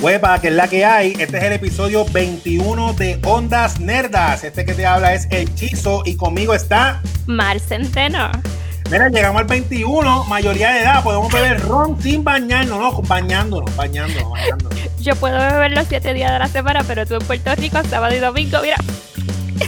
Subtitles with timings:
[0.00, 1.12] Huepa, que es la que hay.
[1.18, 4.44] Este es el episodio 21 de Ondas Nerdas.
[4.44, 8.30] Este que te habla es El Chizo y conmigo está Mar Centeno.
[8.90, 14.30] Mira, llegamos al 21, mayoría de edad, podemos beber ron sin bañarnos, no, bañándonos, bañándonos,
[14.30, 14.78] bañándonos.
[15.00, 18.14] Yo puedo beber los siete días de la semana, pero tú en Puerto Rico, sábado
[18.14, 18.76] y domingo, mira.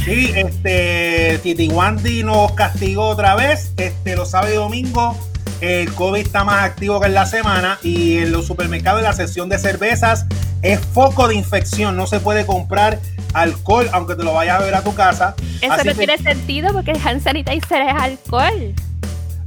[0.05, 5.17] Sí, este, Titi Wandy nos castigó otra vez, este, los sábados y domingos
[5.61, 9.13] el COVID está más activo que en la semana y en los supermercados, en la
[9.13, 10.27] sección de cervezas,
[10.63, 11.97] es foco de infección.
[11.97, 12.99] No se puede comprar
[13.35, 15.35] alcohol, aunque te lo vayas a beber a tu casa.
[15.61, 18.75] Eso no tiene sentido porque el hand sanitizer es alcohol.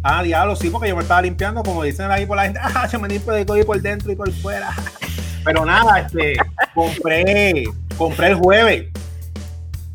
[0.03, 2.87] Ah, diablo, sí, porque yo me estaba limpiando, como dicen ahí por la gente, ah,
[2.91, 4.69] yo me limpio de COVID por dentro y por fuera.
[5.43, 6.35] Pero nada, este,
[6.73, 7.63] compré,
[7.97, 8.87] compré el jueves.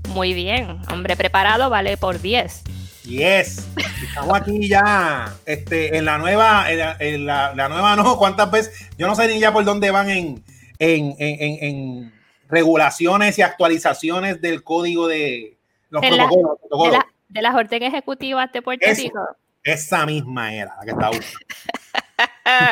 [0.08, 2.62] Muy bien, hombre preparado vale por 10.
[3.08, 3.66] Yes,
[4.02, 8.86] estamos aquí ya, este, en la nueva, en la, nueva no, ¿cuántas veces?
[8.98, 10.44] Yo no sé ni ya por dónde van en,
[10.78, 12.12] en,
[12.48, 15.56] regulaciones y actualizaciones del código de
[15.88, 16.92] los de protocolos.
[16.92, 19.26] de, la, de, las orden ejecutivas de Puerto Rico.
[19.62, 21.10] Esa misma era la que está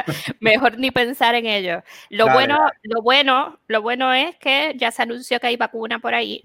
[0.41, 1.83] Mejor ni pensar en ello.
[2.11, 6.15] Lo bueno, lo bueno, lo bueno es que ya se anunció que hay vacuna por
[6.15, 6.45] ahí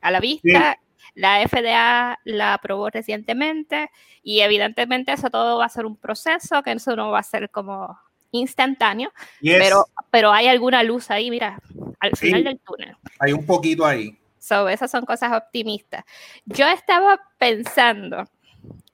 [0.00, 0.76] a la vista.
[1.18, 3.90] La FDA la aprobó recientemente
[4.22, 7.50] y evidentemente eso todo va a ser un proceso, que eso no va a ser
[7.50, 7.98] como
[8.30, 11.60] instantáneo, pero, pero hay alguna luz ahí, mira,
[11.98, 12.96] al final del túnel.
[13.18, 14.16] Hay un poquito ahí.
[14.38, 16.04] So, esas son cosas optimistas.
[16.44, 18.24] Yo estaba pensando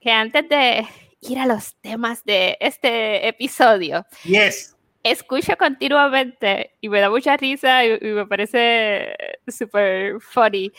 [0.00, 0.86] que antes de
[1.20, 4.74] ir a los temas de este episodio, yes.
[5.02, 9.14] escucho continuamente y me da mucha risa y, y me parece
[9.46, 10.72] súper funny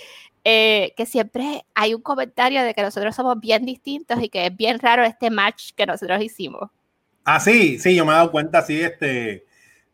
[0.48, 4.56] eh, que siempre hay un comentario de que nosotros somos bien distintos y que es
[4.56, 6.70] bien raro este match que nosotros hicimos.
[7.24, 9.44] Ah, sí, sí, yo me he dado cuenta, sí, este,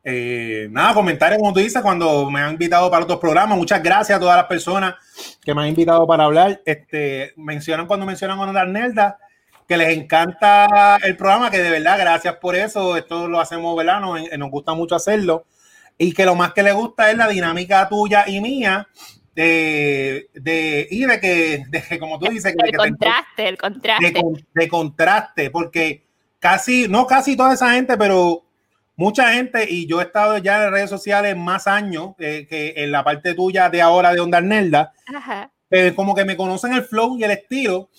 [0.03, 3.57] eh, nada, comentarios como tú dices cuando me han invitado para otros programas.
[3.57, 4.95] Muchas gracias a todas las personas
[5.41, 6.61] que me han invitado para hablar.
[6.65, 9.17] Este, mencionan cuando mencionan a Onda Nelda
[9.65, 12.97] que les encanta el programa, que de verdad, gracias por eso.
[12.97, 14.01] Esto lo hacemos, ¿verdad?
[14.01, 15.45] Nos, nos gusta mucho hacerlo.
[15.97, 18.89] Y que lo más que les gusta es la dinámica tuya y mía
[19.35, 24.13] de, de, y de que, de como tú dices, el contraste, el contraste.
[24.53, 26.05] De, contraste, porque
[26.39, 28.43] casi, no casi toda esa gente, pero
[28.95, 32.91] mucha gente, y yo he estado ya en redes sociales más años eh, que en
[32.91, 34.93] la parte tuya de ahora de Onda Nelda,
[35.69, 37.89] eh, como que me conocen el flow y el estilo,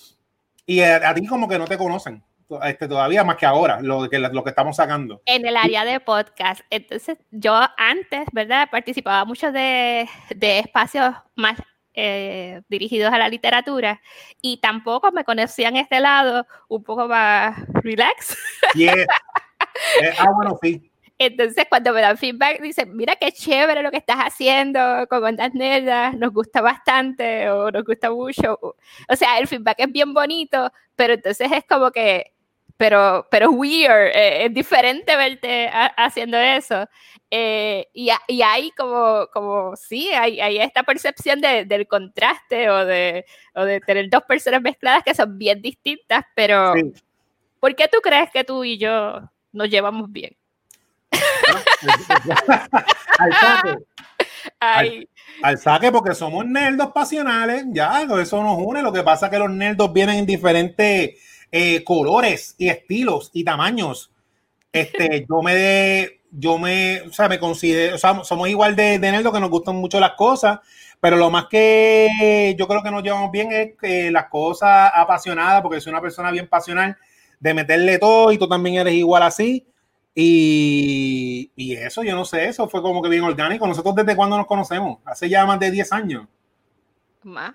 [0.67, 2.23] y a ti como que no te conocen
[2.65, 5.23] este, todavía más que ahora, lo que, lo que estamos sacando.
[5.27, 6.63] En el área de podcast.
[6.71, 8.69] Entonces, yo antes, ¿verdad?
[8.71, 11.59] Participaba mucho de, de espacios más
[11.95, 14.01] eh, dirigidos a la literatura
[14.41, 18.37] y tampoco me conocían este lado un poco más relax.
[18.75, 18.95] Yeah.
[18.95, 20.91] Eh, ah, bueno, sí.
[21.19, 25.55] Entonces, cuando me dan feedback, dicen, mira qué chévere lo que estás haciendo con Ondas
[25.55, 28.59] Nerdas, nos gusta bastante o nos gusta mucho.
[28.61, 32.32] O sea, el feedback es bien bonito, pero entonces es como que
[32.83, 36.89] pero, pero weird, eh, es diferente verte haciendo eso.
[37.31, 42.85] Eh, y, y, hay como, como sí, hay, hay esta percepción de, del contraste o
[42.85, 46.75] de, o de tener dos personas mezcladas que son bien distintas, pero
[47.61, 50.37] ¿por qué tú crees que tú y yo nos llevamos bien?
[53.19, 53.79] al, saque.
[54.59, 55.09] Al,
[55.45, 58.83] al, saque porque somos nerdos pasionales, ya, eso nos une.
[58.83, 63.45] Lo que pasa es que los nerdos vienen en diferentes eh, colores y estilos y
[63.45, 64.11] tamaños.
[64.73, 69.13] Este, yo me, yo me, o sea, me considero, o sea, somos igual de, de
[69.13, 70.61] nerdo que nos gustan mucho las cosas,
[70.99, 75.63] pero lo más que yo creo que nos llevamos bien es que las cosas apasionadas,
[75.63, 76.97] porque soy una persona bien pasional,
[77.39, 79.67] de meterle todo y tú también eres igual así.
[80.15, 83.67] Y, y, eso, yo no sé, eso fue como que bien orgánico.
[83.67, 84.99] Nosotros desde cuándo nos conocemos?
[85.05, 86.27] Hace ya más de 10 años.
[87.23, 87.55] Más.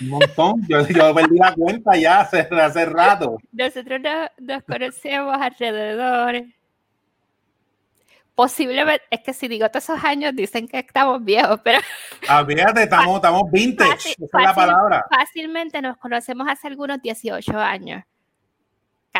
[0.00, 0.62] Un montón.
[0.68, 3.38] Yo, yo perdí la cuenta ya hace, hace rato.
[3.52, 4.00] Nosotros
[4.38, 6.44] nos, conocemos alrededor.
[8.34, 11.80] Posiblemente, es que si digo todos esos años, dicen que estamos viejos, pero.
[12.28, 15.04] Ah, fíjate, estamos, estamos vintage, esa es la palabra.
[15.10, 18.04] Fácilmente nos conocemos hace algunos 18 años.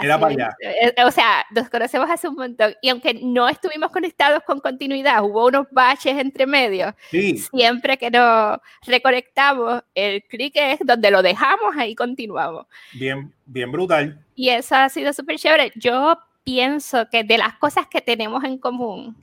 [0.02, 0.56] Era para allá.
[0.60, 2.74] Eh, o sea, nos conocemos hace un montón.
[2.82, 6.94] Y aunque no estuvimos conectados con continuidad, hubo unos baches entre medio.
[7.10, 12.66] Siempre que nos reconectamos, el clic es donde lo dejamos, ahí continuamos.
[12.92, 14.24] Bien, bien brutal.
[14.34, 15.72] Y eso ha sido súper chévere.
[15.74, 19.16] Yo pienso que de las cosas que tenemos en común,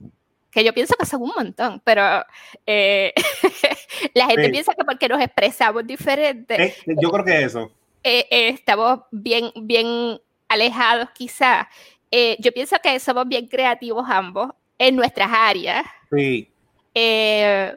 [0.50, 2.24] que yo pienso que son un montón, pero
[2.64, 3.12] eh,
[4.14, 6.64] la gente piensa que porque nos expresamos diferente.
[6.64, 7.72] Eh, yo creo que eso.
[8.02, 11.68] estamos bien, bien alejados quizá.
[12.10, 15.84] Eh, yo pienso que somos bien creativos ambos en nuestras áreas.
[16.10, 16.48] Sí.
[16.94, 17.76] eh,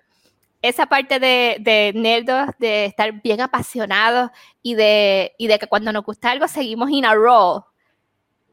[0.61, 4.29] esa parte de, de nerdos, de estar bien apasionados
[4.61, 7.63] y de, y de que cuando nos gusta algo seguimos in a row,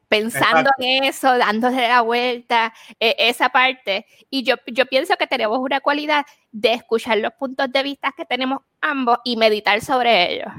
[0.09, 4.07] pensando en eso, dándole la vuelta, e, esa parte.
[4.31, 8.25] Y yo, yo pienso que tenemos una cualidad de escuchar los puntos de vista que
[8.25, 10.53] tenemos ambos y meditar sobre ellos.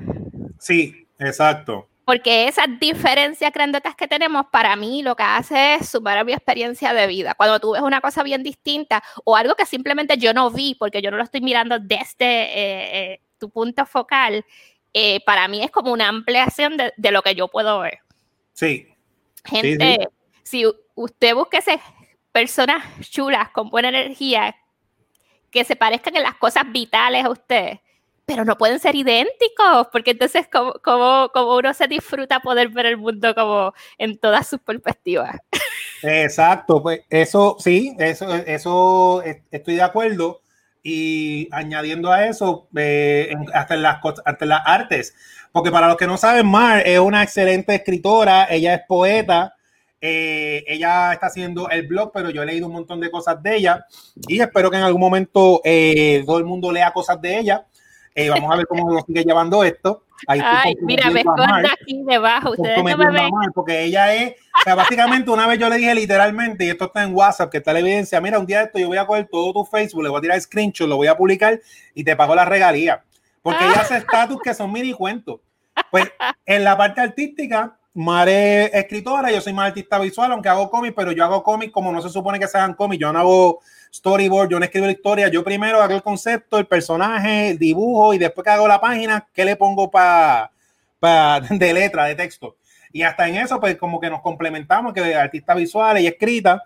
[0.60, 1.88] Sí, exacto.
[2.08, 6.32] Porque esas diferencias grandotas que tenemos, para mí lo que hace es sumar a mi
[6.32, 7.36] experiencia de vida.
[7.36, 11.02] Cuando tú ves una cosa bien distinta o algo que simplemente yo no vi porque
[11.02, 12.54] yo no lo estoy mirando desde eh,
[12.94, 14.46] eh, tu punto focal,
[14.94, 18.00] eh, para mí es como una ampliación de, de, lo que yo puedo ver.
[18.54, 18.88] Sí.
[19.44, 20.08] Gente,
[20.44, 20.64] si
[20.96, 21.60] usted busque
[22.32, 24.56] personas chulas con buena energía
[25.52, 27.80] que se parezcan en las cosas vitales a usted,
[28.28, 32.86] pero no pueden ser idénticos, porque entonces como, como, como uno se disfruta poder ver
[32.88, 35.38] el mundo como en todas sus perspectivas.
[36.04, 40.42] Exacto, pues eso sí, eso, eso estoy de acuerdo.
[40.84, 45.16] Y añadiendo a eso, eh, hasta, en las, hasta las artes,
[45.54, 49.56] porque para los que no saben, Mar es una excelente escritora, ella es poeta,
[50.02, 53.56] eh, ella está haciendo el blog, pero yo he leído un montón de cosas de
[53.56, 53.86] ella
[54.28, 57.66] y espero que en algún momento eh, todo el mundo lea cosas de ella.
[58.18, 60.04] Eh, vamos a ver cómo nos sigue llevando esto.
[60.26, 62.50] Ahí Ay, mira, me esconda aquí debajo.
[62.50, 63.30] Ustedes no me ven.
[63.54, 67.04] porque ella es, o sea, básicamente una vez yo le dije literalmente, y esto está
[67.04, 69.28] en WhatsApp, que está la evidencia, mira, un día de esto yo voy a coger
[69.32, 71.62] todo tu Facebook, le voy a tirar screenshot, lo voy a publicar
[71.94, 73.04] y te pago la regalía.
[73.44, 75.40] Porque ella hace estatus que son mini cuentos.
[75.92, 76.12] Pues
[76.48, 80.94] en la parte artística, Mare es escritora, yo soy más artista visual, aunque hago cómics,
[80.96, 83.60] pero yo hago cómics como no se supone que se hagan cómics, yo no hago
[83.92, 88.14] storyboard, yo no escribo la historia, yo primero hago el concepto, el personaje, el dibujo
[88.14, 90.52] y después que hago la página, ¿qué le pongo para
[91.00, 92.58] pa, de letra, de texto?
[92.92, 96.62] Y hasta en eso, pues como que nos complementamos, que artista visual y escrita,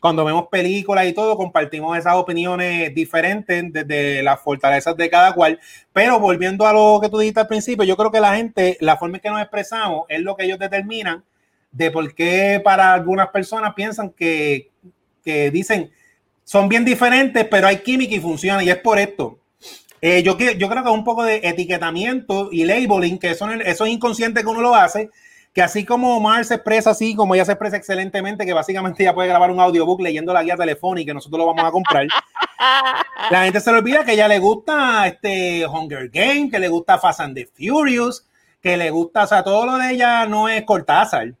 [0.00, 5.58] cuando vemos películas y todo, compartimos esas opiniones diferentes desde las fortalezas de cada cual.
[5.92, 8.96] Pero volviendo a lo que tú dijiste al principio, yo creo que la gente, la
[8.96, 11.24] forma en que nos expresamos es lo que ellos determinan
[11.72, 14.70] de por qué para algunas personas piensan que,
[15.24, 15.90] que dicen
[16.48, 18.64] son bien diferentes, pero hay química y funciona.
[18.64, 19.38] Y es por esto.
[20.00, 23.90] Eh, yo, yo creo que un poco de etiquetamiento y labeling, que eso, eso es
[23.90, 25.10] inconsciente que uno lo hace,
[25.52, 29.14] que así como Omar se expresa así, como ella se expresa excelentemente, que básicamente ya
[29.14, 32.06] puede grabar un audiobook leyendo la guía telefónica y que nosotros lo vamos a comprar.
[33.30, 36.98] la gente se le olvida que ella le gusta este Hunger Game, que le gusta
[36.98, 38.26] Fast and the Furious,
[38.62, 41.34] que le gusta, o sea, todo lo de ella no es Cortázar.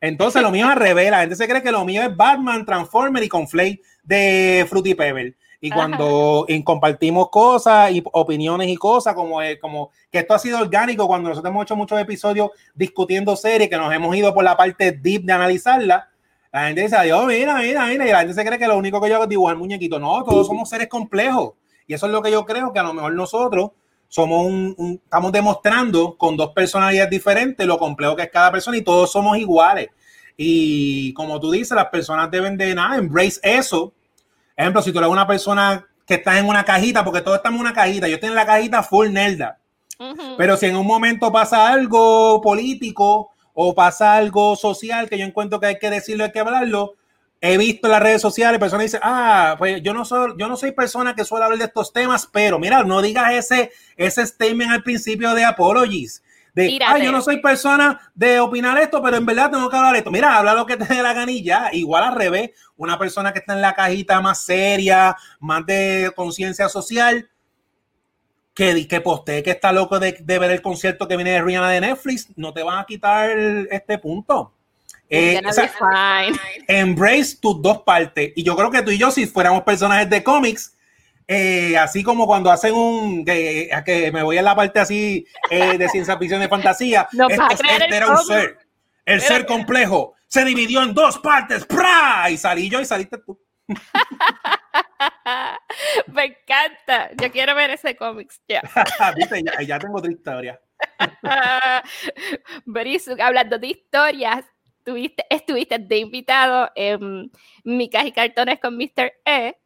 [0.00, 1.16] Entonces lo mío es revela.
[1.16, 5.34] La gente se cree que lo mío es Batman, Transformer y Conflate de Fruity Pebble.
[5.64, 11.06] Y cuando compartimos cosas y opiniones y cosas, como, como que esto ha sido orgánico,
[11.06, 14.92] cuando nosotros hemos hecho muchos episodios discutiendo series, que nos hemos ido por la parte
[14.92, 16.10] deep de analizarla,
[16.52, 19.00] la gente dice, Dios, mira, mira, mira, y la gente se cree que lo único
[19.00, 19.98] que yo hago es dibujar muñequito.
[19.98, 21.54] No, todos somos seres complejos.
[21.86, 23.70] Y eso es lo que yo creo que a lo mejor nosotros
[24.06, 28.82] somos un, estamos demostrando con dos personalidades diferentes lo complejo que es cada persona y
[28.82, 29.88] todos somos iguales.
[30.36, 33.94] Y como tú dices, las personas deben de nada, embrace eso
[34.56, 37.66] Ejemplo, si tú eres una persona que está en una cajita, porque todos estamos en
[37.66, 39.58] una cajita, yo estoy en la cajita full nerda.
[40.36, 45.60] Pero si en un momento pasa algo político o pasa algo social que yo encuentro
[45.60, 46.94] que hay que decirlo, hay que hablarlo,
[47.40, 50.56] he visto en las redes sociales personas dicen, ah, pues yo no soy, yo no
[50.56, 54.72] soy persona que suele hablar de estos temas, pero mira, no digas ese, ese statement
[54.72, 56.23] al principio de apologies
[56.54, 60.12] de, yo no soy persona de opinar esto, pero en verdad tengo que hablar esto.
[60.12, 61.70] Mira, habla lo que te dé la ganilla.
[61.72, 66.68] Igual al revés, una persona que está en la cajita más seria, más de conciencia
[66.68, 67.28] social,
[68.54, 71.80] que, que postee que está loco de, ver el concierto que viene de Rihanna de
[71.80, 73.30] Netflix, no te van a quitar
[73.70, 74.52] este punto.
[75.10, 75.40] Eh,
[76.68, 78.32] embrace tus dos partes.
[78.36, 80.76] Y yo creo que tú y yo, si fuéramos personajes de cómics,
[81.26, 85.78] eh, así como cuando hacen un que, que, me voy a la parte así eh,
[85.78, 87.08] de ciencia ficción de fantasía,
[87.50, 88.58] este era un ser,
[89.06, 92.28] el ser complejo, se dividió en dos partes, ¡pra!
[92.30, 93.40] y salí yo y saliste tú.
[96.08, 98.60] me encanta, yo quiero ver ese cómics ya.
[99.66, 100.60] ya, tengo otra historia.
[103.18, 104.44] hablando de historias,
[104.78, 107.32] estuviste, estuviste de invitado en
[107.64, 109.10] Micas y Cartones con Mr.
[109.24, 109.56] E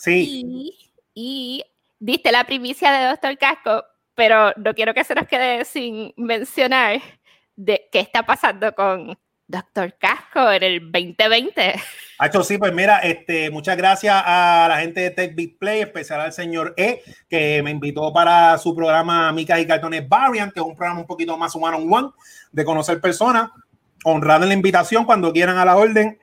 [0.00, 0.72] Sí.
[1.12, 1.62] Y,
[1.98, 7.02] diste la primicia de Doctor Casco, pero no quiero que se nos quede sin mencionar
[7.54, 11.74] de qué está pasando con Doctor Casco en el 2020.
[12.18, 16.22] Hacho, sí, pues mira, este, muchas gracias a la gente de Tech Big Play, especial
[16.22, 20.66] al señor E, que me invitó para su programa Mica y Cartones Variant, que es
[20.66, 22.08] un programa un poquito más one on one,
[22.52, 23.50] de conocer personas.
[24.02, 26.18] Honrado en la invitación, cuando quieran a la orden,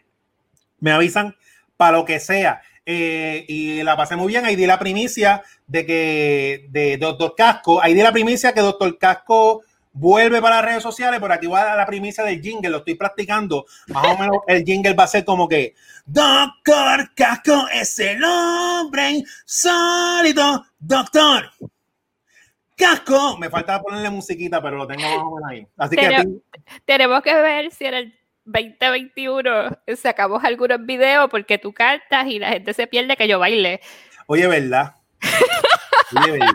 [0.80, 1.36] me avisan
[1.78, 2.64] para lo que sea.
[2.90, 4.46] Eh, y la pasé muy bien.
[4.46, 8.98] Ahí di la primicia de que de Doctor Casco, ahí di la primicia que Doctor
[8.98, 12.70] Casco vuelve para las redes sociales, pero aquí va a dar la primicia del jingle,
[12.70, 13.66] lo estoy practicando.
[13.88, 15.76] Más o menos el jingle va a ser como que
[16.06, 21.52] Doctor Casco es el hombre insólito, Doctor.
[22.78, 25.68] Casco, me faltaba ponerle musiquita, pero lo tengo más o menos ahí.
[25.76, 26.26] Así que
[26.86, 28.17] tenemos que ver si en el
[28.48, 33.82] 2021 sacamos algunos videos porque tú cantas y la gente se pierde que yo baile.
[34.26, 34.96] Oye, ¿verdad?
[36.16, 36.54] Oye, ¿verdad?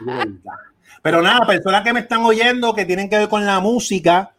[0.00, 0.58] Oye, ¿verdad?
[1.02, 4.32] Pero nada, personas que me están oyendo que tienen que ver con la música,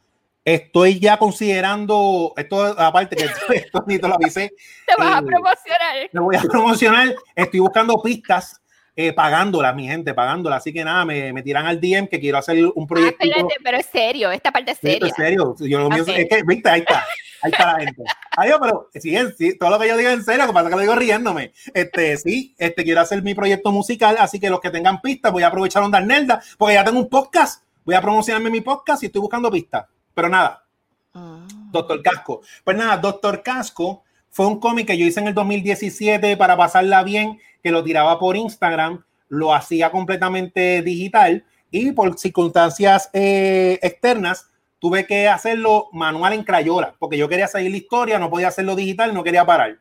[0.43, 4.53] estoy ya considerando, esto aparte que esto, ni te lo avisé.
[4.85, 6.09] Te vas a eh, promocionar.
[6.11, 8.61] Me voy a promocionar, estoy buscando pistas
[9.01, 10.57] eh, pagándola, mi gente, pagándola.
[10.57, 13.25] Así que nada, me, me tiran al DM que quiero hacer un proyecto.
[13.33, 15.07] Ah, pero es serio, esta parte es seria.
[15.07, 15.55] Es serio.
[15.57, 17.05] Yo lo mío es que, viste, ahí está.
[17.41, 18.03] Ahí está la gente.
[18.35, 20.81] Adiós, pero sí, sí, todo lo que yo digo en serio, que pasa que lo
[20.81, 21.53] digo riéndome.
[21.73, 25.43] Este, sí, este, quiero hacer mi proyecto musical, así que los que tengan pistas, voy
[25.43, 29.05] a aprovechar Onda Nelda, porque ya tengo un podcast, voy a promocionarme mi podcast y
[29.05, 29.85] estoy buscando pistas.
[30.13, 30.65] Pero nada,
[31.13, 31.47] ah.
[31.71, 32.41] Doctor Casco.
[32.65, 37.03] Pues nada, Doctor Casco fue un cómic que yo hice en el 2017 para pasarla
[37.03, 44.49] bien, que lo tiraba por Instagram, lo hacía completamente digital y por circunstancias eh, externas
[44.79, 48.75] tuve que hacerlo manual en Crayola, porque yo quería seguir la historia, no podía hacerlo
[48.75, 49.77] digital, no quería parar.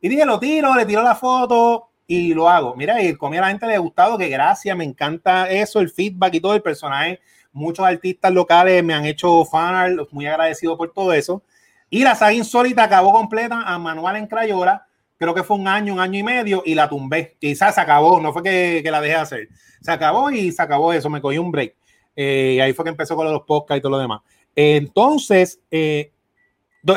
[0.00, 2.76] Y dije, lo tiro, le tiro la foto y lo hago.
[2.76, 5.90] Mira, y como a la gente le ha gustado, que gracias, me encanta eso, el
[5.90, 7.20] feedback y todo el personaje.
[7.52, 11.42] Muchos artistas locales me han hecho fan muy agradecido por todo eso.
[11.88, 14.85] Y la saga insólita acabó completa a manual en Crayola.
[15.18, 17.36] Creo que fue un año, un año y medio y la tumbé.
[17.40, 19.48] Quizás se acabó, no fue que, que, la dejé hacer.
[19.80, 21.74] Se acabó y se acabó eso, me cogí un break.
[22.16, 24.20] Eh, y ahí fue que empezó con los podcasts y todo lo demás.
[24.54, 26.12] Entonces, eh,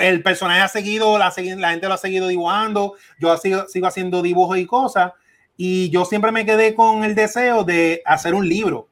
[0.02, 4.22] el personaje ha seguido, la, la, gente lo ha seguido dibujando, yo sigo, sigo haciendo
[4.22, 5.14] dibujos y cosas,
[5.58, 8.88] y yo siempre me quedé con el deseo de hacer un libro.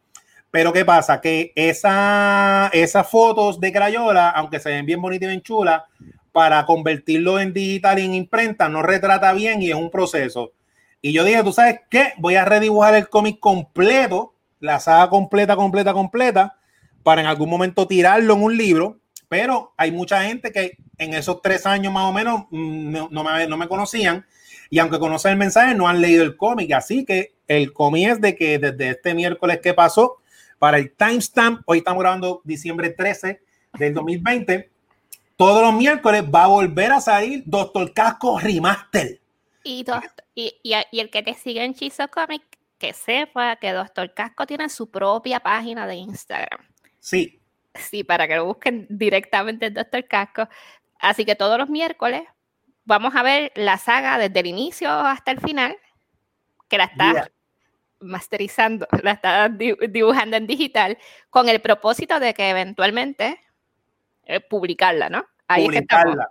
[0.50, 1.22] Pero ¿qué pasa?
[1.22, 5.84] Que esa, esas fotos de Crayola, aunque se ven bien bonitas y bien chulas,
[6.38, 10.51] para convertirlo en digital y en imprenta no retrata bien y es un proceso.
[11.01, 12.13] Y yo dije, ¿tú sabes qué?
[12.20, 16.60] Voy a redibujar el cómic completo, la saga completa, completa, completa,
[17.01, 19.00] para en algún momento tirarlo en un libro.
[19.27, 23.48] Pero hay mucha gente que en esos tres años más o menos mm, no, me,
[23.48, 24.24] no me conocían
[24.70, 26.72] y aunque conocen el mensaje no han leído el cómic.
[26.74, 30.17] Así que el cómic es de que desde este miércoles que pasó,
[30.60, 31.62] para el timestamp.
[31.65, 33.41] Hoy estamos grabando diciembre 13
[33.79, 34.76] del 2020.
[35.38, 39.22] Todos los miércoles va a volver a salir Doctor Casco Remaster.
[39.63, 39.86] Y,
[40.34, 42.41] y, el que te sigue en Chizo Comic,
[42.79, 46.60] que sepa que Doctor Casco tiene su propia página de Instagram.
[47.00, 47.39] Sí.
[47.75, 50.50] Sí, para que lo busquen directamente en Doctor Casco.
[51.00, 52.24] Así que todos los miércoles
[52.86, 55.77] vamos a ver la saga desde el inicio hasta el final,
[56.67, 57.29] que la está
[58.00, 60.98] masterizando, la está dibujando en digital
[61.29, 63.39] con el propósito de que eventualmente
[64.27, 65.25] eh, publicarla, ¿no?
[65.48, 66.29] publicarla.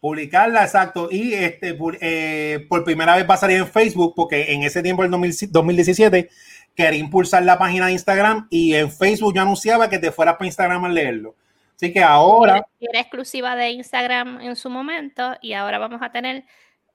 [0.00, 1.08] Publicarla, exacto.
[1.10, 5.02] Y este eh, por primera vez va a salir en Facebook, porque en ese tiempo,
[5.02, 6.30] el 2017,
[6.74, 10.46] quería impulsar la página de Instagram y en Facebook yo anunciaba que te fueras para
[10.46, 11.34] Instagram a leerlo.
[11.74, 12.64] Así que ahora.
[12.80, 16.44] Era exclusiva de Instagram en su momento y ahora vamos a tener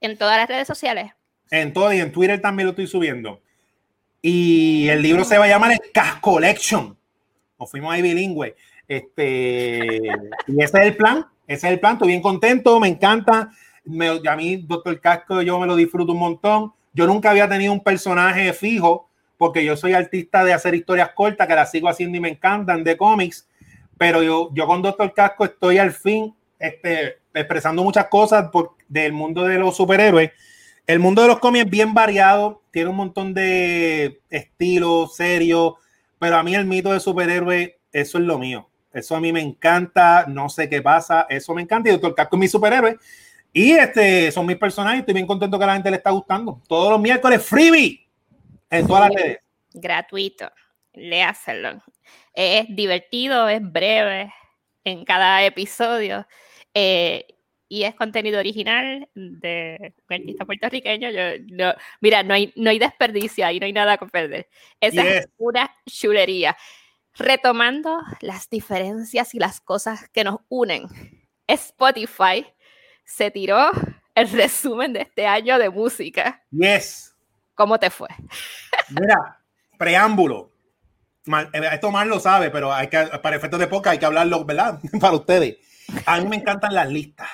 [0.00, 1.12] en todas las redes sociales.
[1.50, 3.42] En todo y en Twitter también lo estoy subiendo.
[4.22, 6.96] Y el libro se va a llamar el Cash Collection.
[7.58, 8.56] Nos fuimos ahí bilingüe.
[8.86, 10.00] Este,
[10.46, 11.26] y ese es el plan.
[11.46, 11.94] Ese es el plan.
[11.94, 12.78] Estoy bien contento.
[12.80, 13.50] Me encanta.
[13.84, 16.72] Me, a mí, Doctor Casco, yo me lo disfruto un montón.
[16.92, 21.46] Yo nunca había tenido un personaje fijo porque yo soy artista de hacer historias cortas
[21.46, 23.48] que las sigo haciendo y me encantan de cómics.
[23.98, 29.12] Pero yo, yo con Doctor Casco estoy al fin este, expresando muchas cosas por, del
[29.12, 30.30] mundo de los superhéroes
[30.86, 35.74] el mundo de los cómics es bien variado, tiene un montón de estilos, serios,
[36.18, 38.68] pero a mí el mito de superhéroe, eso es lo mío.
[38.94, 41.88] Eso a mí me encanta, no sé qué pasa, eso me encanta.
[41.88, 42.96] Y Doctor Casco es mi superhéroe.
[43.52, 45.00] Y este son mis personajes.
[45.00, 46.60] Estoy bien contento que a la gente le está gustando.
[46.68, 48.06] Todos los miércoles, freebie
[48.70, 49.38] en todas las redes.
[49.72, 50.50] Gratuito.
[50.92, 51.82] Léaselo.
[52.32, 54.32] Es divertido, es breve
[54.84, 56.26] en cada episodio.
[56.72, 57.26] Eh,
[57.68, 61.08] y es contenido original de un artista puertorriqueño.
[61.50, 64.48] no, mira, no hay, no hay desperdicio ahí, no hay nada que perder.
[64.80, 66.56] Esa es una chulería.
[67.16, 70.88] Retomando las diferencias y las cosas que nos unen,
[71.46, 72.46] Spotify
[73.04, 73.70] se tiró
[74.14, 76.42] el resumen de este año de música.
[76.50, 77.14] Yes.
[77.54, 78.08] ¿Cómo te fue?
[78.90, 79.40] Mira,
[79.78, 80.50] preámbulo.
[81.26, 84.44] Eh, esto mal lo sabe, pero hay que, para efectos de poca hay que hablarlo,
[84.44, 84.80] ¿verdad?
[85.00, 85.56] Para ustedes.
[86.06, 87.28] A mí me encantan las listas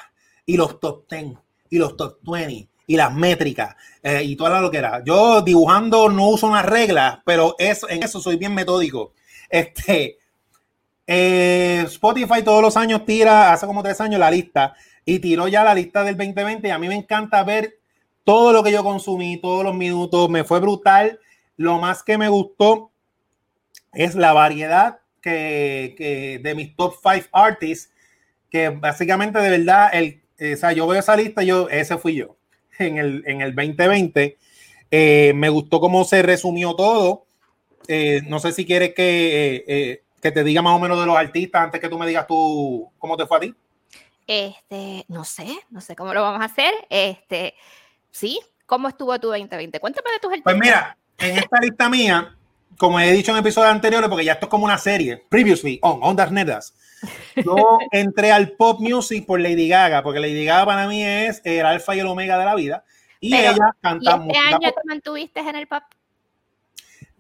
[0.45, 1.35] y los top 10
[1.71, 5.03] y los top 20 y las métricas eh, y toda la lo que era.
[5.05, 9.13] Yo dibujando no uso una regla, pero en eso soy bien metódico.
[9.51, 10.17] Este,
[11.07, 15.65] eh, Spotify todos los años tira, hace como tres años, la lista y tiró ya
[15.65, 16.69] la lista del 2020.
[16.69, 17.79] Y a mí me encanta ver
[18.25, 21.19] todo lo que yo consumí, todos los minutos, me fue brutal.
[21.57, 22.93] Lo más que me gustó
[23.93, 27.93] es la variedad que, de mis top 5 artists,
[28.51, 32.37] que básicamente de verdad, el, o sea, yo veo esa lista, yo, ese fui yo
[32.79, 34.39] en el, en el 2020.
[34.93, 37.27] Eh, me gustó cómo se resumió todo.
[37.93, 41.17] Eh, no sé si quieres que, eh, que te diga más o menos de los
[41.17, 43.55] artistas antes que tú me digas tú cómo te fue a ti.
[44.29, 46.73] Este, no sé, no sé cómo lo vamos a hacer.
[46.89, 47.55] Este,
[48.13, 49.81] sí, ¿cómo estuvo tu 2020?
[49.81, 50.55] Cuéntame de tus artistas.
[50.55, 52.37] Pues mira, en esta lista mía,
[52.79, 55.99] como he dicho en episodios anteriores, porque ya esto es como una serie, previously on
[56.01, 56.77] Ondas Nerdas,
[57.45, 61.67] yo entré al pop music por Lady Gaga, porque Lady Gaga para mí es el
[61.67, 62.85] alfa y el omega de la vida.
[63.19, 65.83] Y ella canta ¿y este año te mantuviste en el pop?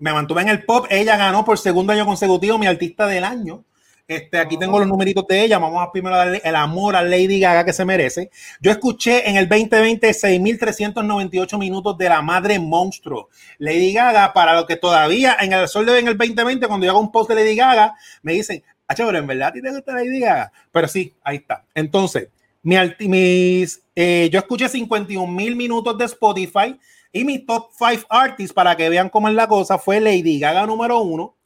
[0.00, 0.86] Me mantuve en el pop.
[0.90, 3.64] Ella ganó por segundo año consecutivo mi artista del año.
[4.08, 5.58] Este, aquí tengo los numeritos de ella.
[5.58, 8.30] Vamos a primero darle el amor a Lady Gaga que se merece.
[8.60, 13.28] Yo escuché en el 2020 6.398 minutos de la madre monstruo.
[13.58, 16.90] Lady Gaga, para lo que todavía en el sol de en el 2020, cuando yo
[16.90, 19.70] hago un post de Lady Gaga, me dicen, ah, pero en verdad a ti te
[19.70, 20.50] gusta Lady Gaga.
[20.72, 21.64] Pero sí, ahí está.
[21.72, 22.30] Entonces,
[22.62, 26.76] mi, mis, eh, yo escuché 51 mil minutos de Spotify
[27.12, 30.66] y mi top 5 artists, para que vean cómo es la cosa, fue Lady Gaga
[30.66, 31.36] número uno.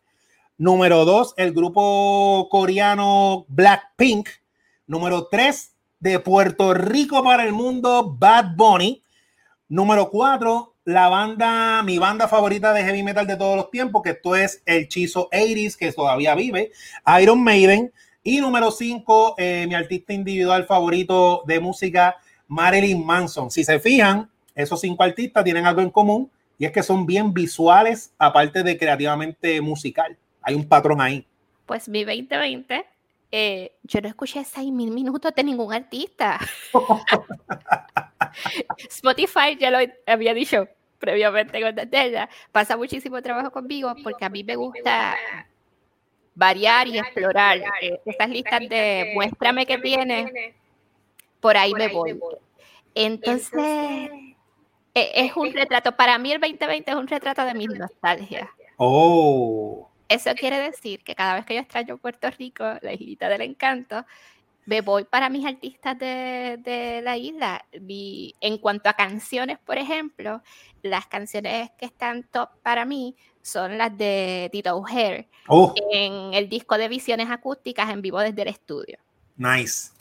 [0.57, 4.29] Número dos, el grupo coreano Blackpink.
[4.87, 9.03] Número tres, de Puerto Rico para el mundo, Bad Bunny.
[9.69, 14.11] Número cuatro, la banda, mi banda favorita de heavy metal de todos los tiempos, que
[14.11, 16.73] esto es el Chizo 80 que todavía vive,
[17.21, 17.93] Iron Maiden.
[18.23, 22.17] Y número cinco, eh, mi artista individual favorito de música,
[22.47, 23.51] Marilyn Manson.
[23.51, 27.35] Si se fijan, esos cinco artistas tienen algo en común y es que son bien
[27.35, 30.17] visuales, aparte de creativamente musical.
[30.41, 31.27] Hay un patrón ahí.
[31.67, 32.87] Pues mi 2020,
[33.33, 36.39] eh, yo no escuché seis mil minutos de ningún artista.
[38.89, 42.29] Spotify ya lo había dicho previamente con ella.
[42.53, 45.17] Pasa muchísimo trabajo conmigo porque a mí me gusta
[46.35, 47.59] variar y explorar.
[47.81, 50.55] Eh, estas listas de muéstrame que tiene,
[51.41, 52.19] por ahí me voy.
[52.95, 54.11] Entonces,
[54.95, 58.51] es un retrato, para mí el 2020 es un retrato de mi nostalgia.
[58.77, 59.91] Oh.
[60.09, 64.05] Eso quiere decir que cada vez que yo extraño Puerto Rico, la islita del encanto,
[64.67, 67.65] me voy para mis artistas de, la isla.
[67.73, 70.43] en cuanto a canciones, por ejemplo,
[70.83, 75.75] las canciones que están top para mí son las de Tito O'Hare oh.
[75.93, 78.99] en el disco de Visiones Acústicas en vivo desde el estudio.
[79.37, 79.94] Nice.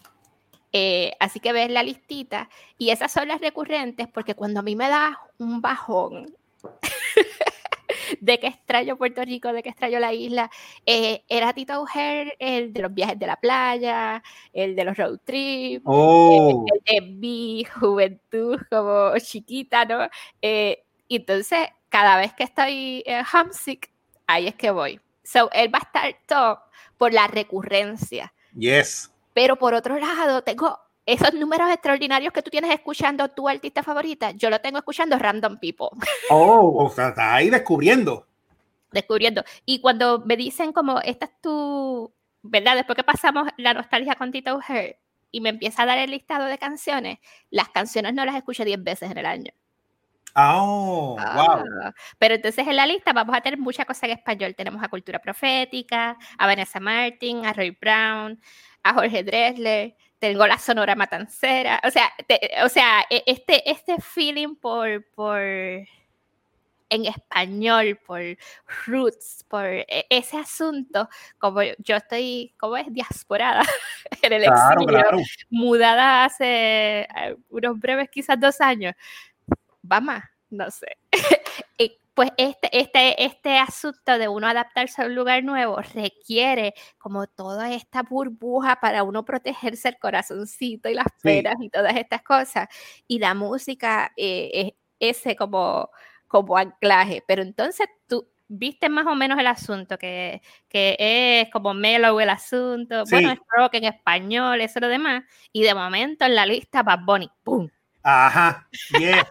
[0.76, 4.76] Eh, así que ves la listita y esas son las recurrentes porque cuando a mí
[4.76, 6.36] me da un bajón
[8.20, 10.50] de que extraño Puerto Rico, de que extraño la isla,
[10.88, 15.20] eh, era Tito O'Hare el de los viajes de la playa, el de los road
[15.24, 16.66] trips, oh.
[16.74, 20.10] el, de mi juventud como chiquita, ¿no?
[20.42, 23.92] Eh, entonces, cada vez que estoy en homesick,
[24.26, 25.00] ahí es que voy.
[25.24, 26.60] So, él va a estar top
[26.98, 28.34] por la recurrencia.
[28.58, 29.13] Yes.
[29.34, 34.32] Pero por otro lado, tengo esos números extraordinarios que tú tienes escuchando tu artista favorita,
[34.32, 35.90] yo lo tengo escuchando Random People.
[36.30, 38.28] Oh, o sea, está ahí descubriendo.
[38.92, 39.44] Descubriendo.
[39.66, 42.76] Y cuando me dicen como, esta es tu, ¿verdad?
[42.76, 44.98] Después que pasamos la nostalgia con Tito Her
[45.32, 47.20] y me empieza a dar el listado de canciones,
[47.50, 49.52] las canciones no las escucho 10 veces en el año.
[50.36, 51.18] Oh, wow.
[51.20, 54.56] Ah, pero entonces en la lista vamos a tener muchas cosas en español.
[54.56, 58.40] Tenemos a Cultura Profética, a Vanessa Martin, a Roy Brown,
[58.84, 62.12] a Jorge Dressler, tengo la Sonora Matancera, o sea,
[62.64, 65.88] o sea e, este, este feeling por, por, en
[67.06, 68.22] español, por
[68.86, 73.64] roots, por e, ese asunto, como yo estoy, como es diasporada
[74.22, 75.04] en el exilio,
[75.50, 78.94] mudada hace eh, unos breves, quizás dos años,
[79.82, 80.98] vamos, no sé.
[82.14, 87.74] pues este, este, este asunto de uno adaptarse a un lugar nuevo requiere como toda
[87.74, 92.68] esta burbuja para uno protegerse el corazoncito y las peras y todas estas cosas.
[93.08, 95.90] Y la música eh, es ese como,
[96.28, 97.24] como anclaje.
[97.28, 102.30] Pero entonces tú viste más o menos el asunto, que, que es como mellow el
[102.30, 105.24] asunto, bueno, es rock en español, eso lo demás.
[105.52, 107.68] Y de momento en la lista Bad Bunny, ¡pum!
[108.04, 108.68] Ajá,
[109.00, 109.26] yes.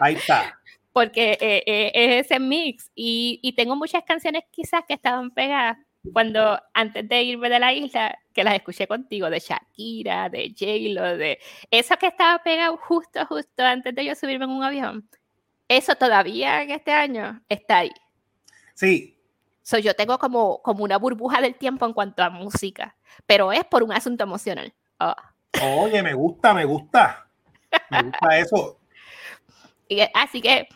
[0.00, 0.58] Ahí está
[0.92, 5.78] porque eh, eh, es ese mix y, y, tengo muchas canciones quizás que estaban pegadas
[6.12, 11.16] cuando antes de irme de la isla, que las escuché contigo, de Shakira, de J-Lo,
[11.16, 11.38] de
[11.70, 15.08] eso que estaba pegado justo, justo antes de yo subirme en un avión,
[15.68, 17.92] eso todavía en este año está ahí.
[18.74, 19.16] Sí.
[19.62, 23.64] So, yo tengo como, como una burbuja del tiempo en cuanto a música, pero es
[23.64, 24.74] por un asunto emocional.
[24.98, 25.14] Oh.
[25.84, 27.28] Oye, me gusta, me gusta.
[27.90, 28.80] Me gusta eso.
[30.14, 30.68] así que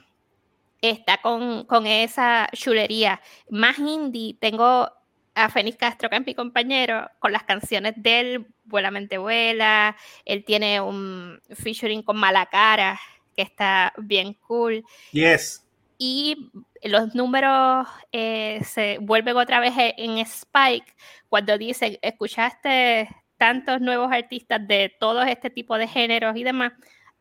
[0.81, 3.21] está con, con, esa chulería.
[3.51, 4.91] Más indie, tengo
[5.35, 9.97] a Fénix Castro, que es mi compañero, con las canciones de él, Vuelamente Vuela.
[10.25, 12.99] Él tiene un featuring con Malacara,
[13.37, 14.85] que está bien cool.
[15.13, 15.65] Yes.
[15.99, 16.51] Y
[16.83, 20.95] los números eh, se vuelven otra vez en Spike
[21.29, 26.73] cuando dicen, escuchaste tantos nuevos artistas de todos este tipo de géneros y demás,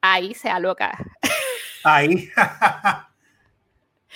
[0.01, 0.97] ahí se aloca.
[1.83, 2.29] Ahí.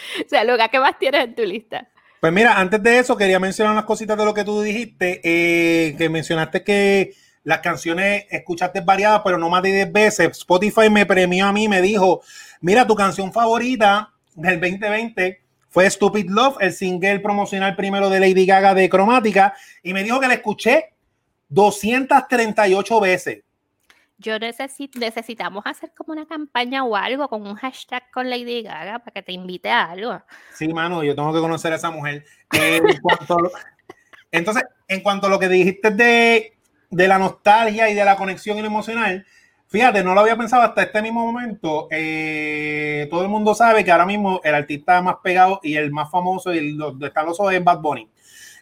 [0.27, 0.69] se aloca.
[0.69, 1.87] ¿Qué más tienes en tu lista?
[2.19, 5.95] Pues mira, antes de eso quería mencionar unas cositas de lo que tú dijiste, eh,
[5.97, 10.29] que mencionaste que las canciones escuchaste variadas, pero no más de 10 veces.
[10.31, 12.21] Spotify me premió a mí, me dijo,
[12.59, 18.45] mira, tu canción favorita del 2020 fue Stupid Love, el single promocional primero de Lady
[18.45, 20.93] Gaga de Cromática, y me dijo que la escuché
[21.49, 23.43] 238 veces.
[24.21, 28.99] Yo necesito, necesitamos hacer como una campaña o algo con un hashtag con Lady Gaga
[28.99, 30.21] para que te invite a algo.
[30.53, 32.25] Sí, mano, yo tengo que conocer a esa mujer.
[34.31, 36.57] entonces, en cuanto a lo que dijiste de,
[36.89, 39.25] de, la nostalgia y de la conexión emocional,
[39.67, 41.87] fíjate, no lo había pensado hasta este mismo momento.
[41.89, 46.11] Eh, todo el mundo sabe que ahora mismo el artista más pegado y el más
[46.11, 48.09] famoso y el donde están los ojos es Bad Bunny.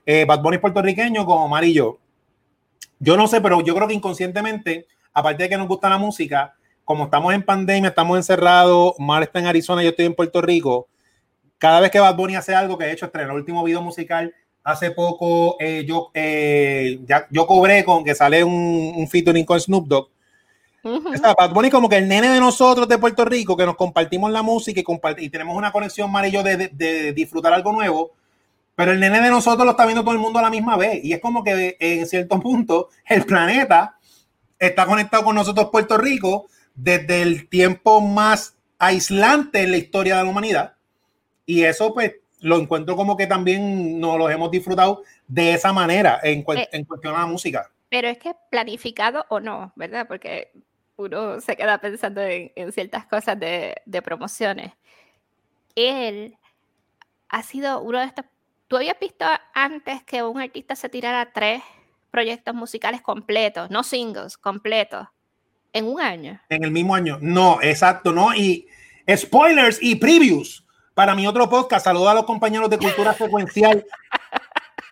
[0.05, 1.97] Eh, Bad Bunny puertorriqueño como Amarillo.
[2.99, 4.85] Yo no sé, pero yo creo que inconscientemente,
[5.17, 6.53] aparte de que nos gusta la música,
[6.85, 10.87] como estamos en pandemia, estamos encerrados, Mar está en Arizona, yo estoy en Puerto Rico,
[11.57, 14.31] cada vez que Bad Bunny hace algo, que de hecho estrenó el último video musical
[14.63, 19.59] hace poco, eh, yo, eh, ya, yo cobré con que sale un, un featuring con
[19.59, 20.09] Snoop Dogg.
[20.83, 24.43] Bad Bunny como que el nene de nosotros de Puerto Rico, que nos compartimos la
[24.43, 28.11] música y, y tenemos una conexión, Mar y yo, de, de disfrutar algo nuevo
[28.77, 31.03] pero el nene de nosotros lo está viendo todo el mundo a la misma vez.
[31.03, 33.96] Y es como que en cierto punto el planeta
[34.59, 40.23] está conectado con nosotros, Puerto Rico, desde el tiempo más aislante en la historia de
[40.23, 40.75] la humanidad.
[41.45, 46.19] Y eso, pues, lo encuentro como que también nos lo hemos disfrutado de esa manera
[46.21, 47.71] en, eh, en cuestión a la música.
[47.89, 50.07] Pero es que planificado o no, ¿verdad?
[50.07, 50.51] Porque
[50.97, 54.73] uno se queda pensando en, en ciertas cosas de, de promociones.
[55.75, 56.37] Él
[57.29, 58.25] ha sido uno de estos
[58.67, 61.63] ¿Tú habías visto antes que un artista se tirara tres
[62.17, 65.05] proyectos musicales completos, no singles, completos,
[65.71, 66.41] en un año?
[66.49, 67.19] En el mismo año.
[67.21, 68.33] No, exacto, no.
[68.33, 68.67] Y
[69.15, 71.83] spoilers y previews para mi otro podcast.
[71.83, 73.85] Saludos a los compañeros de Cultura Secuencial.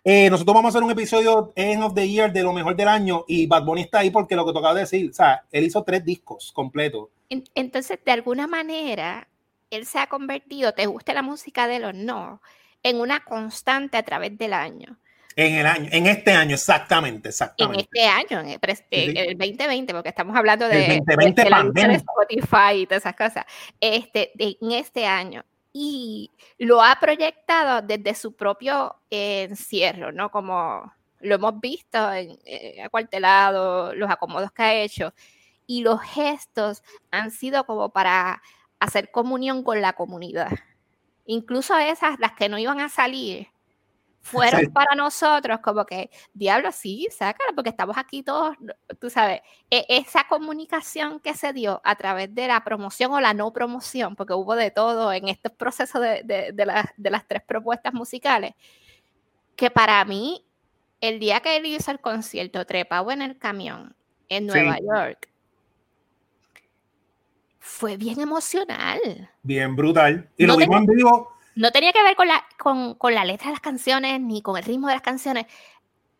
[0.03, 2.89] Eh, nosotros vamos a hacer un episodio End of the Year de lo mejor del
[2.89, 5.81] año y Bad Bunny está ahí porque lo que tocaba decir, o sea, él hizo
[5.83, 7.07] tres discos completos.
[7.55, 9.27] Entonces, de alguna manera,
[9.71, 12.39] él se ha convertido, te guste la música de él o no,
[12.83, 14.99] en una constante a través del año.
[15.37, 17.89] En el año, en este año, exactamente, exactamente.
[17.91, 23.15] En este año, en el, 2020, porque estamos hablando de, 2020 Spotify y todas esas
[23.15, 23.45] cosas.
[23.79, 25.43] Este, en este año.
[25.73, 30.31] Y lo ha proyectado desde su propio encierro, ¿no?
[30.31, 35.13] Como lo hemos visto en eh, acuartelado, los acomodos que ha hecho.
[35.67, 38.41] Y los gestos han sido como para
[38.79, 40.51] hacer comunión con la comunidad
[41.25, 43.47] incluso esas, las que no iban a salir,
[44.25, 48.57] fueron para nosotros como que, diablo, sí, sácalo, porque estamos aquí todos,
[48.99, 53.35] tú sabes, e, esa comunicación que se dio a través de la promoción o la
[53.35, 56.65] no promoción, porque hubo de todo en este proceso de, de,
[57.11, 58.55] las tres propuestas musicales,
[59.55, 60.43] que para mí,
[61.01, 63.95] el día que él hizo el concierto trepado en el camión
[64.27, 65.29] en Nueva York,
[67.59, 69.29] fue bien emocional.
[69.43, 70.27] Bien brutal.
[70.35, 71.34] Y lo vimos en vivo.
[71.55, 74.57] No tenía que ver con la, con, con la letra de las canciones ni con
[74.57, 75.45] el ritmo de las canciones.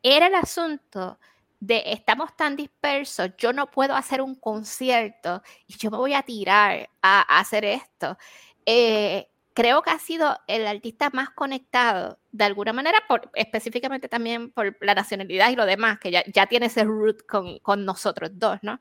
[0.01, 1.19] Era el asunto
[1.59, 6.21] de estamos tan dispersos, yo no puedo hacer un concierto y yo me voy a
[6.21, 8.17] tirar a, hacer esto.
[8.65, 14.51] Eh, creo que ha sido el artista más conectado, de alguna manera, por, específicamente también
[14.51, 18.31] por la nacionalidad y lo demás, que ya, ya tiene ese root con, con nosotros
[18.33, 18.79] dos, ¿no?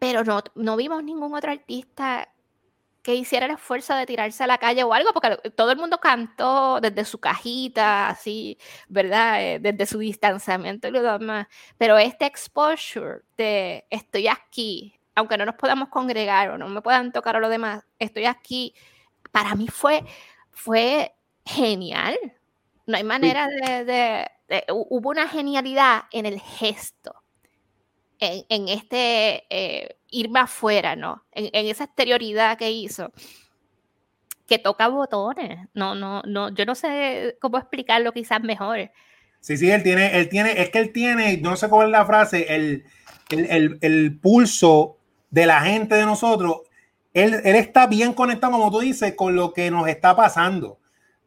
[0.00, 2.32] pero no, no vimos ningún otro artista
[3.02, 5.98] que hiciera el esfuerzo de tirarse a la calle o algo, porque todo el mundo
[5.98, 8.58] cantó desde su cajita, así,
[8.88, 9.42] ¿verdad?
[9.42, 11.46] Eh, desde su distanciamiento y lo demás.
[11.78, 17.12] Pero este exposure de estoy aquí, aunque no nos podamos congregar o no me puedan
[17.12, 18.74] tocar o lo demás, estoy aquí,
[19.32, 20.04] para mí fue,
[20.50, 22.18] fue genial.
[22.86, 24.26] No hay manera de,
[24.68, 27.14] Hubo una genialidad en el gesto,
[28.18, 31.24] en, este eh, ir más afuera, ¿no?
[31.32, 33.12] En, esa exterioridad que hizo,
[34.46, 35.68] que toca botones.
[35.74, 38.90] No, no, no, yo no sé cómo explicarlo quizás mejor.
[39.40, 42.04] Sí, sí, él tiene, él tiene, es que él tiene, no sé cómo es la
[42.04, 42.84] frase, el,
[43.30, 44.98] el, el, pulso
[45.30, 46.62] de la gente de nosotros.
[47.14, 50.78] Él, él, está bien conectado, como tú dices, con lo que nos está pasando.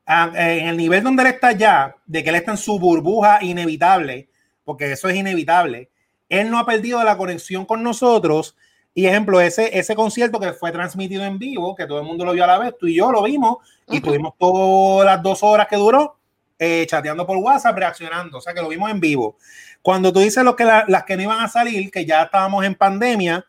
[0.06, 4.30] en el nivel donde él está ya, de que él está en su burbuja inevitable,
[4.64, 5.90] porque eso es inevitable,
[6.30, 8.56] él no ha perdido la conexión con nosotros.
[8.96, 12.34] Y ejemplo, ese, ese concierto que fue transmitido en vivo, que todo el mundo lo
[12.34, 15.68] vio a la vez, tú y yo lo vimos, y tuvimos todas las dos horas
[15.68, 16.18] que duró
[16.60, 19.38] eh, chateando por WhatsApp, reaccionando, o sea que lo vimos en vivo.
[19.82, 22.76] Cuando tú dices lo que las que no iban a salir, que ya estábamos en
[22.76, 23.46] pandemia,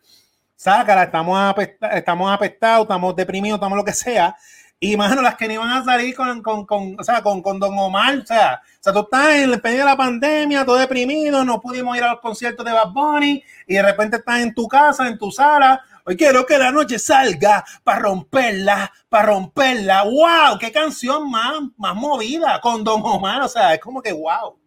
[0.57, 1.55] sácala, estamos,
[1.93, 4.35] estamos apestados, estamos deprimidos, estamos lo que sea.
[4.85, 7.59] Y mano, las que no iban a salir con, con, con, o sea, con, con
[7.59, 10.77] Don Omar, o sea, o sea, tú estás en el medio de la pandemia, todo
[10.77, 14.55] deprimido, no pudimos ir a los conciertos de Bad Bunny, y de repente estás en
[14.55, 20.03] tu casa, en tu sala, Hoy quiero que la noche salga para romperla, para romperla.
[20.03, 20.59] ¡Wow!
[20.61, 23.41] ¡Qué canción más, más movida con Don Omar!
[23.41, 24.59] O sea, es como que wow.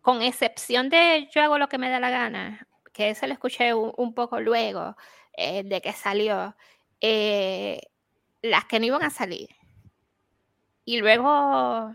[0.00, 3.74] Con excepción de Yo hago lo que me da la gana, que ese lo escuché
[3.74, 4.96] un, poco luego
[5.36, 6.54] eh, de que salió,
[7.00, 7.80] eh,
[8.40, 9.48] las que no iban a salir.
[10.84, 11.94] Y luego...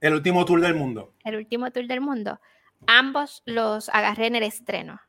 [0.00, 1.14] El último tour del mundo.
[1.24, 2.40] El último tour del mundo.
[2.86, 5.00] Ambos los agarré en el estreno.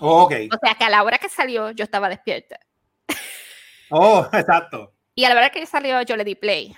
[0.00, 0.32] Oh, ok.
[0.52, 2.60] O sea que a la hora que salió yo estaba despierta.
[3.90, 4.92] Oh, exacto.
[5.14, 6.76] Y a la hora que salió yo le di play.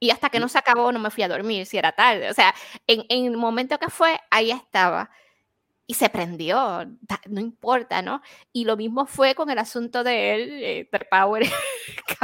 [0.00, 2.30] Y hasta que no se acabó no me fui a dormir, si era tarde.
[2.30, 2.54] O sea,
[2.86, 5.10] en, en el momento que fue, ahí estaba.
[5.86, 6.86] Y se prendió,
[7.26, 8.22] no importa, ¿no?
[8.52, 11.42] Y lo mismo fue con el asunto de él, eh, Power.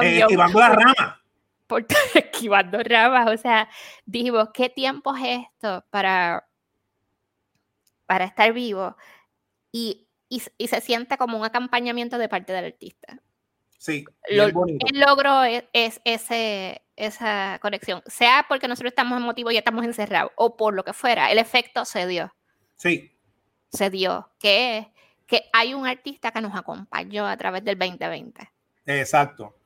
[0.03, 1.20] Eh, esquivando la rama.
[1.71, 3.31] Por, esquivando ramas.
[3.31, 3.71] O sea,
[4.05, 6.47] dijimos, ¿qué tiempo es esto para,
[8.07, 8.95] para estar vivo?
[9.73, 13.19] Y y, se siente como un acompañamiento de parte del artista.
[13.79, 19.85] Sí, Lo, el logro es, ese, esa conexión, sea porque nosotros estamos emotivos y estamos
[19.85, 22.33] encerrados, o por lo que fuera, el efecto se dio.
[22.77, 23.13] Sí.
[23.73, 24.93] Se dio, que,
[25.27, 28.51] que hay un artista que nos acompañó a través del 2020.
[28.87, 29.57] Exacto,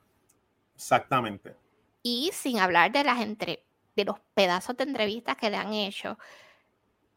[0.75, 1.55] exactamente.
[2.07, 3.65] Y sin hablar de las entre,
[3.95, 6.19] de los pedazos de entrevistas que le han hecho,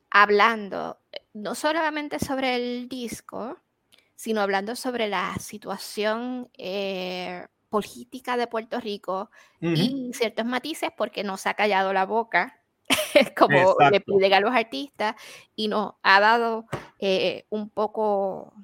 [0.09, 3.59] hablando eh, no solamente sobre el disco,
[4.15, 11.47] sino hablando sobre la situación eh, política de Puerto Rico y ciertos matices porque nos
[11.47, 12.63] ha callado la boca,
[13.37, 15.17] como le piden a los artistas,
[15.55, 16.65] y nos ha dado
[16.99, 18.55] eh, un poco,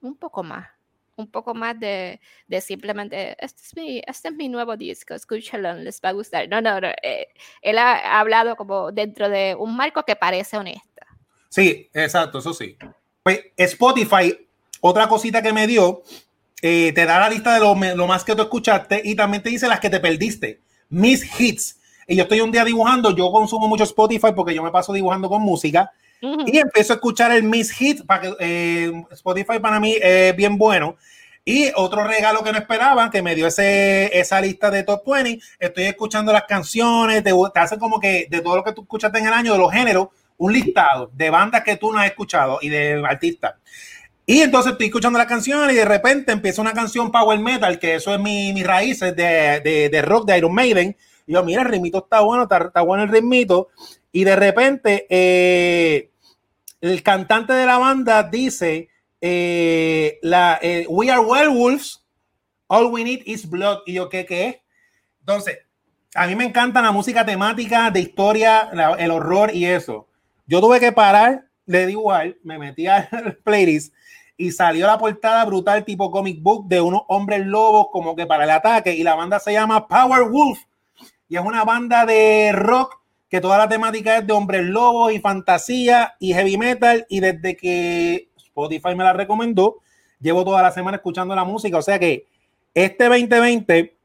[0.00, 0.71] un poco más
[1.16, 5.74] un poco más de, de simplemente, este es, mi, este es mi nuevo disco, escúchalo,
[5.74, 6.48] les va a gustar.
[6.48, 6.88] No, no, no.
[7.02, 7.28] Eh,
[7.60, 10.88] él ha, hablado como dentro de un marco que parece honesto.
[11.48, 12.76] Sí, exacto, eso sí.
[13.22, 14.36] Pues Spotify,
[14.80, 16.02] otra cosita que me dio,
[16.62, 19.50] eh, te da la lista de lo, lo, más que tú escuchaste y también te
[19.50, 20.60] dice las que te perdiste.
[20.88, 21.78] Mis hits.
[22.06, 25.28] Y yo estoy un día dibujando, yo consumo mucho Spotify porque yo me paso dibujando
[25.28, 29.96] con música y empiezo a escuchar el Miss Hit, para que, eh, Spotify para mí
[30.00, 30.96] es bien bueno.
[31.44, 35.44] Y otro regalo que no esperaban, que me dio ese, esa lista de top 20,
[35.58, 39.18] estoy escuchando las canciones, te, te hace como que de todo lo que tú escuchaste
[39.18, 40.08] en el año, de los géneros,
[40.38, 43.54] un listado de bandas que tú no has escuchado y de artistas.
[44.24, 47.96] Y entonces estoy escuchando la canción y de repente empieza una canción Power Metal, que
[47.96, 50.96] eso es mi, mis raíces de, de, de, rock de Iron Maiden.
[51.26, 53.70] Y yo, mira, el ritmito está bueno, está, está bueno el ritmito.
[54.12, 56.11] Y de repente, eh,
[56.82, 58.90] el cantante de la banda dice,
[59.20, 62.04] eh, la, eh, We are werewolves,
[62.66, 63.78] all we need is blood.
[63.86, 64.56] Y yo, ¿qué, qué es?
[65.20, 65.58] Entonces,
[66.14, 68.68] a mí me encanta la música temática de historia,
[68.98, 70.08] el horror y eso.
[70.46, 73.08] Yo tuve que parar, le di igual, me metí al
[73.44, 73.94] playlist
[74.36, 78.42] y salió la portada brutal tipo comic book de unos hombres lobos como que para
[78.42, 80.58] el ataque y la banda se llama Power Wolf
[81.28, 83.01] y es una banda de rock
[83.32, 87.56] que toda la temática es de hombres lobos y fantasía y heavy metal y desde
[87.56, 89.78] que Spotify me la recomendó,
[90.20, 92.26] llevo toda la semana escuchando la música, o sea que
[92.74, 93.96] este 2020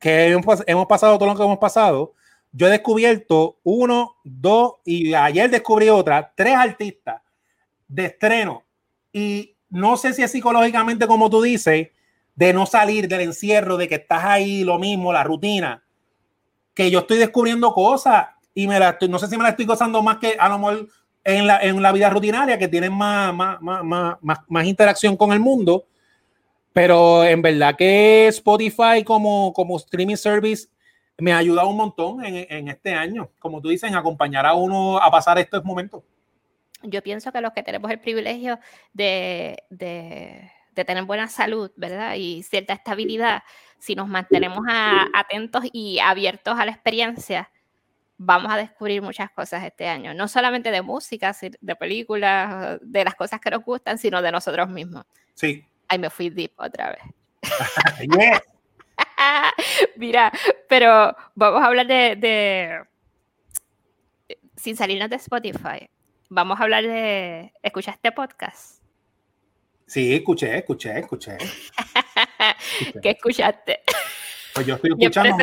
[0.00, 0.26] que
[0.66, 2.14] hemos, pasado todo lo que hemos pasado,
[2.50, 7.22] yo he descubierto uno, dos y ayer descubrí otra, tres artistas
[7.86, 8.64] de estreno.
[9.12, 11.90] Y no sé si es psicológicamente como tú dices,
[12.34, 15.84] de no salir del encierro, de que estás ahí lo mismo, la rutina
[16.74, 19.66] que yo estoy descubriendo cosas y me la estoy, no sé si me la estoy
[19.66, 20.88] gozando más que a lo mejor
[21.24, 25.32] en la, en la vida rutinaria, que tienen más, más, más, más, más interacción con
[25.32, 25.86] el mundo.
[26.72, 30.68] Pero en verdad que Spotify como, como streaming service
[31.18, 34.98] me ha ayudado un montón en, este año, como tú dices, en acompañar a uno
[34.98, 36.02] a pasar estos momentos.
[36.82, 38.58] Yo pienso que los que tenemos el privilegio
[38.92, 42.14] de, de, tener buena salud, ¿verdad?
[42.16, 43.42] Y cierta estabilidad,
[43.82, 44.64] si nos mantenemos
[45.12, 47.50] atentos y abiertos a la experiencia,
[48.16, 53.16] vamos a descubrir muchas cosas este año, no solamente de música, de películas, de las
[53.16, 55.04] cosas que nos gustan, sino de nosotros mismos.
[55.34, 55.66] Sí.
[55.88, 57.02] Ahí me fui deep otra vez.
[59.96, 60.30] Mira,
[60.68, 62.84] pero vamos a hablar de,
[64.54, 65.90] sin salirnos de Spotify.
[66.28, 68.80] Vamos a hablar de, ¿escuchaste podcast?
[69.88, 71.36] Sí, escuché, escuché, escuché.
[73.02, 73.80] ¿Qué escuchaste?
[74.54, 75.36] Pues yo estoy escuchando.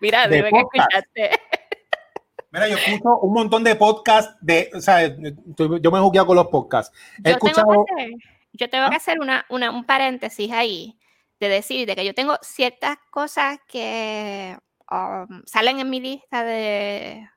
[0.00, 1.30] Mira, de que escuchaste.
[2.50, 6.36] Mira, yo escucho un montón de podcasts de, o sea, yo me he jugueado con
[6.36, 6.96] los podcasts.
[7.22, 7.66] He yo escuchado.
[7.66, 8.10] Tengo que hacer,
[8.52, 8.96] yo tengo que ¿Ah?
[8.96, 10.98] hacer una, una, un paréntesis ahí
[11.40, 14.56] de decir de que yo tengo ciertas cosas que
[14.90, 17.28] um, salen en mi lista de,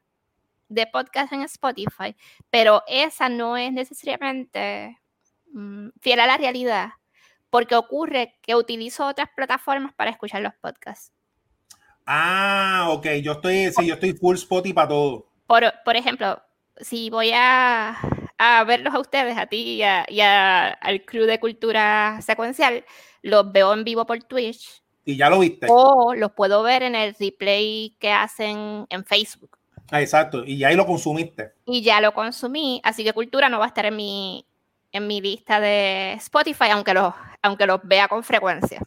[0.69, 2.15] de podcast en Spotify,
[2.49, 4.97] pero esa no es necesariamente
[5.51, 6.91] mm, fiel a la realidad,
[7.51, 11.11] porque ocurre que utilizo otras plataformas para escuchar los podcasts.
[12.07, 15.27] Ah, ok, yo estoy, sí, yo estoy full Spotify para todo.
[15.45, 16.41] Por, por ejemplo,
[16.77, 17.97] si voy a,
[18.37, 22.85] a, verlos a ustedes, a ti y, al crew de cultura secuencial,
[23.21, 24.81] los veo en vivo por Twitch.
[25.03, 25.67] Y ya lo viste.
[25.69, 29.57] O los puedo ver en el replay que hacen en Facebook.
[29.91, 31.51] Ah, exacto, y ya ahí lo consumiste.
[31.65, 34.45] Y ya lo consumí, así que cultura no va a estar en mi,
[34.91, 38.81] en mi lista de Spotify, aunque los, aunque los vea con frecuencia.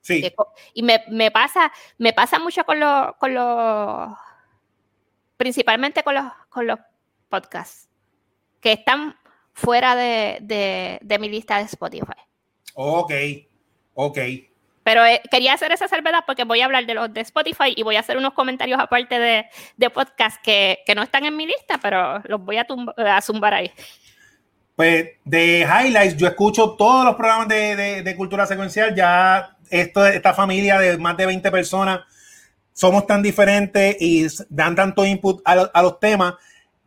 [0.00, 0.30] Sí.
[0.74, 4.10] Y me, pasa, me pasa mucho con los, con los,
[5.38, 6.78] principalmente con los, con los
[7.30, 7.88] podcasts,
[8.60, 9.16] que están
[9.54, 12.20] fuera de, mi lista de Spotify.
[12.74, 13.12] Ok,
[13.94, 14.18] ok.
[14.82, 17.82] Pero eh, quería hacer esa salvedad porque voy a hablar de los de Spotify y
[17.82, 19.46] voy a hacer unos comentarios aparte de,
[19.78, 22.66] de podcast que, no están en mi lista, pero los voy a,
[22.98, 23.72] a zumbar ahí.
[24.76, 30.34] Pues de highlights, yo escucho todos los programas de, de cultura secuencial, ya esto, esta
[30.34, 32.00] familia de más de 20 personas
[32.74, 36.34] somos tan diferentes y dan tanto input a, los temas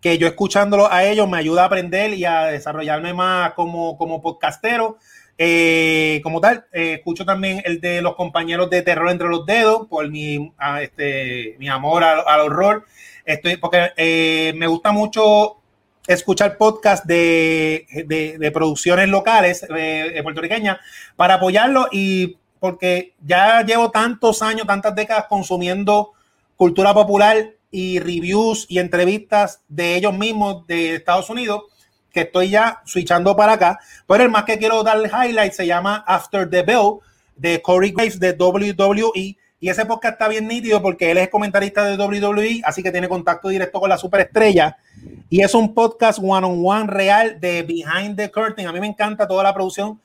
[0.01, 4.21] que yo escuchándolo a ellos me ayuda a aprender y a desarrollarme más como, como
[4.21, 4.97] podcastero.
[5.39, 9.87] Eh, como tal, eh, escucho también el de los compañeros de Terror entre los dedos
[9.87, 12.85] por mi, este, mi amor al, horror.
[13.23, 15.57] Estoy, porque eh, me gusta mucho
[16.07, 19.65] escuchar podcast de, de, producciones locales
[20.23, 20.77] puertorriqueñas
[21.15, 26.13] para apoyarlo y porque ya llevo tantos años, tantas décadas consumiendo
[26.55, 31.63] cultura popular y reviews y entrevistas de ellos mismos de Estados Unidos,
[32.11, 33.79] que estoy ya switchando para acá.
[34.07, 36.99] Pero el más que quiero darle highlight se llama After the Bell
[37.35, 39.37] de Corey Graves de WWE.
[39.59, 43.09] Y ese podcast está bien nítido porque él es comentarista de WWE, así que tiene
[43.09, 44.77] contacto directo con la superestrella.
[45.29, 48.67] Y es un podcast one on one real de Behind the Curtain.
[48.67, 49.99] A mí me encanta toda la producción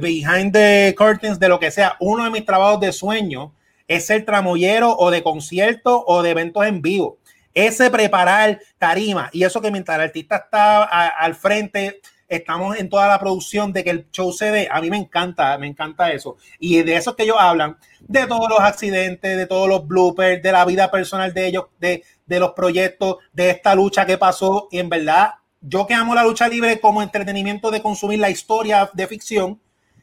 [0.00, 3.52] behind the curtains de lo que sea, uno de mis trabajos de sueño
[3.88, 7.18] es ser tramoyero o de concierto o de eventos en vivo.
[7.54, 13.08] Ese preparar tarima y eso que mientras el artista está al frente, estamos en toda
[13.08, 14.68] la producción de que el show se dé.
[14.70, 16.38] A mí me encanta, me encanta eso.
[16.58, 20.52] Y de eso que ellos hablan, de todos los accidentes, de todos los bloopers, de
[20.52, 24.68] la vida personal de ellos, de, de los proyectos, de esta lucha que pasó.
[24.70, 28.90] Y en verdad, yo que amo la lucha libre como entretenimiento de consumir la historia
[28.92, 29.60] de ficción,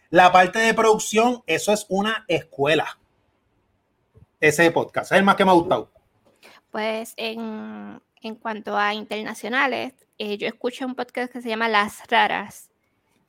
[0.10, 2.98] la parte de producción, eso es una escuela.
[4.40, 5.92] Ese podcast, es el más que me ha gustado.
[6.72, 8.00] Pues en,
[8.42, 12.70] cuanto a internacionales, eh, yo escucho un podcast que se llama Las Raras.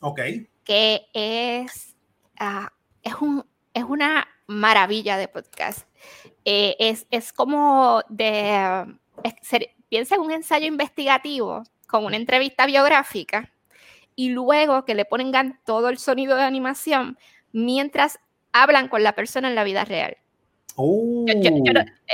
[0.01, 0.21] Ok.
[0.65, 1.97] Que es,
[2.39, 2.73] ah,
[3.03, 5.90] es, un, es una maravilla de podcast.
[6.45, 6.77] Eh,
[7.11, 8.87] es, como de,
[9.89, 13.53] piensa en un ensayo investigativo con una entrevista biográfica
[14.17, 17.19] y luego que le ponen todo el sonido de animación
[17.53, 18.19] mientras
[18.53, 20.17] hablan con la persona en la vida real.
[20.77, 21.27] Oh.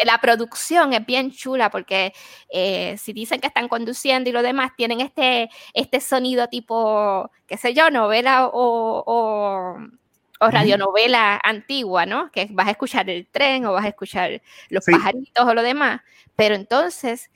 [0.05, 2.12] la producción es bien chula porque
[2.49, 7.56] eh, si dicen que están conduciendo y lo demás, tienen este, este sonido tipo, qué
[7.56, 9.77] sé yo, novela o, o,
[10.40, 12.30] radionovela antigua, ¿no?
[12.30, 16.00] Que vas a escuchar el tren o vas a escuchar los pajaritos o lo demás.
[16.34, 17.30] Pero entonces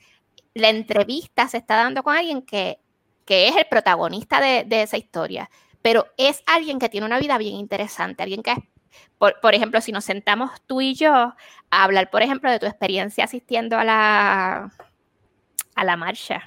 [0.53, 2.79] la entrevista se está dando con alguien que
[3.25, 5.49] que es el protagonista de, esa historia,
[5.81, 8.53] pero es alguien que tiene una vida bien interesante, alguien que
[9.17, 11.35] por, ejemplo, si nos sentamos tú y yo a
[11.69, 14.73] hablar, por ejemplo, de tu experiencia asistiendo a la,
[15.75, 16.43] a la marcha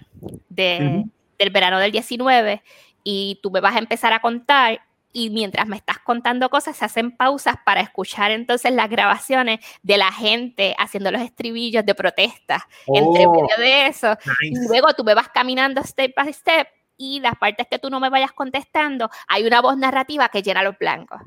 [0.50, 1.10] del
[1.52, 2.62] verano del 19
[3.02, 4.82] y tú me vas a empezar a contar
[5.16, 9.96] y mientras me estás contando cosas, se hacen pausas para escuchar entonces las grabaciones de
[9.96, 14.18] la gente haciendo los estribillos de protesta entre oh, medio de eso.
[14.42, 18.00] Y luego tú me vas caminando step by step y las partes que tú no
[18.00, 21.20] me vayas contestando, hay una voz narrativa que llena los blancos.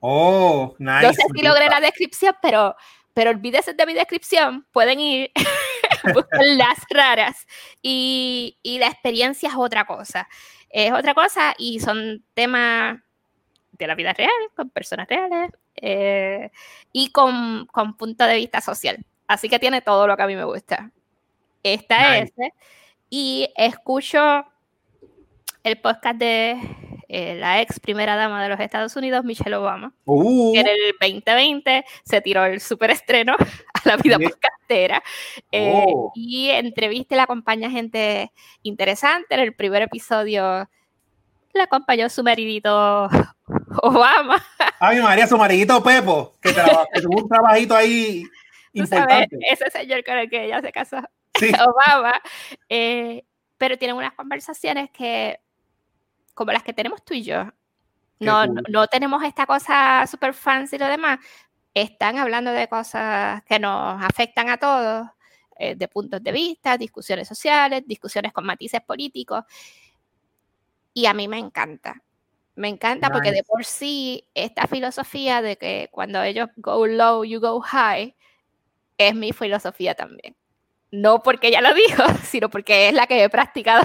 [0.00, 1.06] Oh, nice.
[1.06, 2.74] No sé si logré la descripción, pero,
[3.14, 5.30] pero olvídese de mi descripción, pueden ir,
[6.56, 7.46] las raras
[7.82, 10.28] y, y la experiencia es otra cosa
[10.70, 12.98] es otra cosa y son temas
[13.72, 16.50] de la vida real, con personas reales eh,
[16.92, 19.04] y con, con, punto de vista social.
[19.26, 20.90] Así que tiene todo lo que a mí me gusta.
[21.62, 22.32] Esta es.
[23.10, 24.44] Y escucho
[25.62, 26.60] el podcast de
[27.08, 30.52] eh, la ex primera dama de los Estados Unidos, Michelle Obama, uh.
[30.52, 33.36] que en el 2020 se tiró el super estreno
[33.74, 35.02] a la vida podcastera
[35.52, 36.12] eh, oh.
[36.14, 38.32] y entrevista y la acompaña gente
[38.62, 39.34] interesante.
[39.34, 40.68] En el primer episodio
[41.52, 43.08] la acompañó su maridito
[43.82, 44.44] Obama.
[44.78, 46.52] Ay, María, su maridito Pepo, que,
[47.02, 48.24] tuvo un trabajito ahí
[48.72, 49.38] importante.
[49.50, 50.98] ese señor con el que ella se casó,
[51.66, 52.20] Obama.
[52.68, 53.22] Eh,
[53.58, 55.38] pero tienen unas conversaciones que
[56.36, 57.50] como las que tenemos tú y yo.
[58.20, 61.18] No, no, tenemos esta cosa super fancy y lo demás.
[61.74, 65.08] Están hablando de cosas que nos afectan a todos,
[65.58, 69.44] eh, de puntos de vista, discusiones sociales, discusiones con matices políticos.
[70.92, 72.02] Y a mí me encanta.
[72.54, 77.40] Me encanta porque de por sí esta filosofía de que cuando ellos go low, you
[77.40, 78.14] go high,
[78.98, 80.36] es mi filosofía también
[80.90, 83.84] no porque ella lo dijo, sino porque es la que he practicado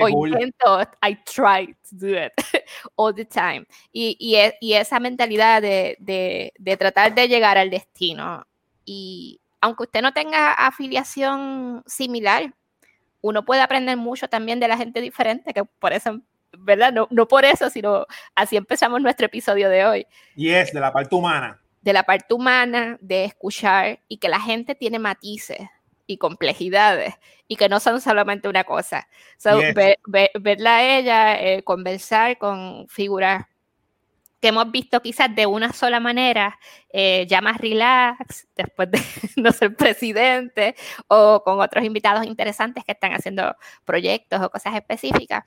[0.00, 2.32] o intento, I try to do it
[2.96, 3.66] all the time.
[3.92, 8.46] Y, y, e, y esa mentalidad de, de, de, tratar de llegar al destino.
[8.84, 12.54] Y aunque usted no tenga afiliación similar,
[13.20, 16.20] uno puede aprender mucho también de la gente diferente, que por eso,
[16.56, 16.92] ¿verdad?
[16.92, 20.06] No, no por eso, sino así empezamos nuestro episodio de hoy.
[20.36, 21.60] Y es de la parte humana.
[21.82, 25.60] De la parte humana, de escuchar y que la gente tiene matices
[26.08, 27.14] y complejidades
[27.46, 29.08] y que no son solamente una cosa.
[30.34, 33.46] verla a ella, eh, conversar con figuras
[34.40, 36.58] que hemos visto quizás de una sola manera,
[36.90, 38.98] eh, ya más relax, después de
[39.36, 40.76] no ser presidente,
[41.08, 45.44] o con otros invitados interesantes que están haciendo proyectos o cosas específicas,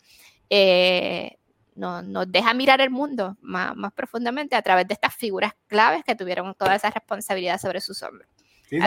[0.50, 1.38] eh,
[1.74, 6.16] nos, deja mirar el mundo más, más, profundamente a través de estas figuras claves que
[6.16, 8.28] tuvieron toda esa responsabilidad sobre sus hombros.
[8.68, 8.78] Sí,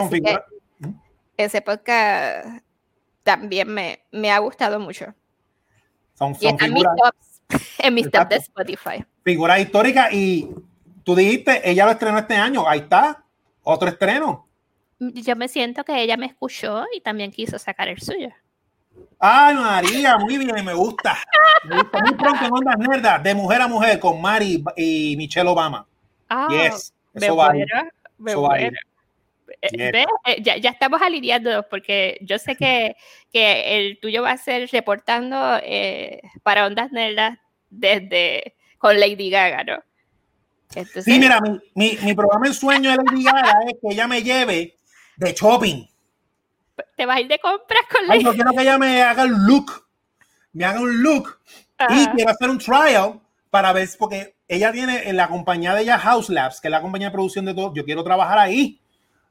[1.37, 2.47] ese podcast
[3.23, 5.15] también me, me ha gustado mucho.
[6.15, 6.95] Son, son figuras,
[7.79, 9.05] en mis tops de Spotify.
[9.23, 10.49] Figura histórica y
[11.03, 13.25] tú dijiste, ella lo estrenó este año, ahí está,
[13.63, 14.47] otro estreno.
[14.99, 18.31] Yo me siento que ella me escuchó y también quiso sacar el suyo.
[19.19, 21.17] Ay, María, muy bien, me gusta.
[21.65, 25.49] Me gusta muy pronto en Ondas Nerdas, de mujer a mujer, con Mari y Michelle
[25.49, 25.87] Obama.
[26.29, 28.71] Ah, yes, eso va, eh,
[29.61, 30.07] eh,
[30.43, 32.97] ya, ya, estamos alineando porque yo sé que,
[33.33, 37.39] que, el tuyo va a ser reportando eh, para Ondas Nerdas
[37.71, 39.83] desde con Lady Gaga, ¿no?
[41.03, 44.23] sí, mira, mi, mi, mi, programa en sueño de Lady Gaga es que ella me
[44.23, 44.77] lleve
[45.17, 45.87] de shopping.
[46.97, 48.31] ¿Te vas a ir de compras con Lady Gaga?
[48.31, 49.87] Yo quiero que ella me haga un look,
[50.53, 51.39] me haga un look
[51.91, 53.21] y quiero hacer un trial
[53.51, 56.83] para ver, porque ella tiene en la compañía de ella House Labs, que es la
[56.83, 58.81] compañía de producción de todo, yo quiero trabajar ahí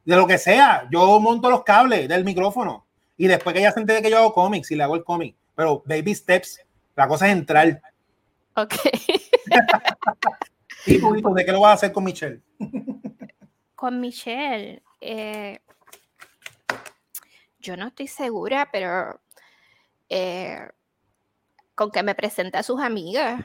[0.06, 0.88] de lo que sea.
[0.92, 2.86] Yo monto los cables del micrófono
[3.18, 5.36] y después que ella se entere que yo hago cómics y le hago el cómic.
[5.56, 6.60] Pero baby steps,
[6.96, 7.82] la cosa es entrar.
[8.56, 8.76] Ok.
[10.86, 12.42] ¿Y tú, de qué lo vas a hacer con Michelle?
[13.76, 15.60] con Michelle, eh,
[17.60, 19.22] yo no estoy segura, pero
[20.10, 20.68] eh,
[21.76, 23.42] con que me presente a sus amigas.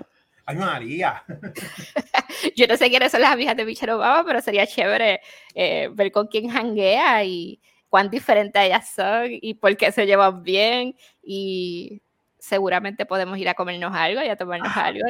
[0.49, 1.22] Ay, María.
[2.57, 5.20] Yo no sé quiénes son las amigas de Michelle Obama, pero sería chévere
[5.55, 10.42] eh, ver con quién hanguea y cuán diferentes ellas son y por qué se llevan
[10.42, 12.01] bien y
[12.38, 15.07] seguramente podemos ir a comernos algo y a tomarnos ah, algo.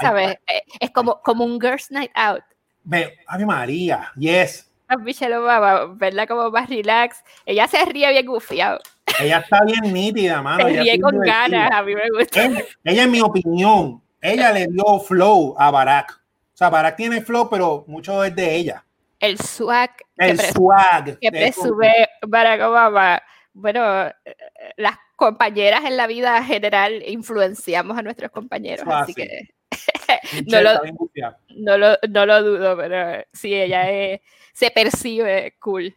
[0.00, 0.38] ¿Sabes?
[0.46, 2.44] Eh, es como, como un girls night out.
[3.26, 4.72] Ay, María, yes.
[5.00, 7.24] Michelle Obama, verla como más relax.
[7.44, 8.78] Ella se ríe bien gufiado.
[9.18, 10.64] Ella está bien nítida, mano.
[10.64, 12.44] Se ríe con ganas, a mí me gusta.
[12.84, 16.12] ella, en mi opinión, ella le dio flow a Barack.
[16.12, 18.84] O sea, Barack tiene flow, pero mucho es de ella.
[19.20, 19.90] El swag.
[20.16, 21.18] El que swag.
[21.18, 23.22] Que presume Barack Obama.
[23.52, 23.80] Bueno,
[24.76, 29.48] las compañeras en la vida general influenciamos a nuestros compañeros, así que
[30.46, 30.72] no, lo,
[31.56, 34.20] no, lo, no, lo, dudo, pero sí, ella
[34.52, 35.94] se percibe cool.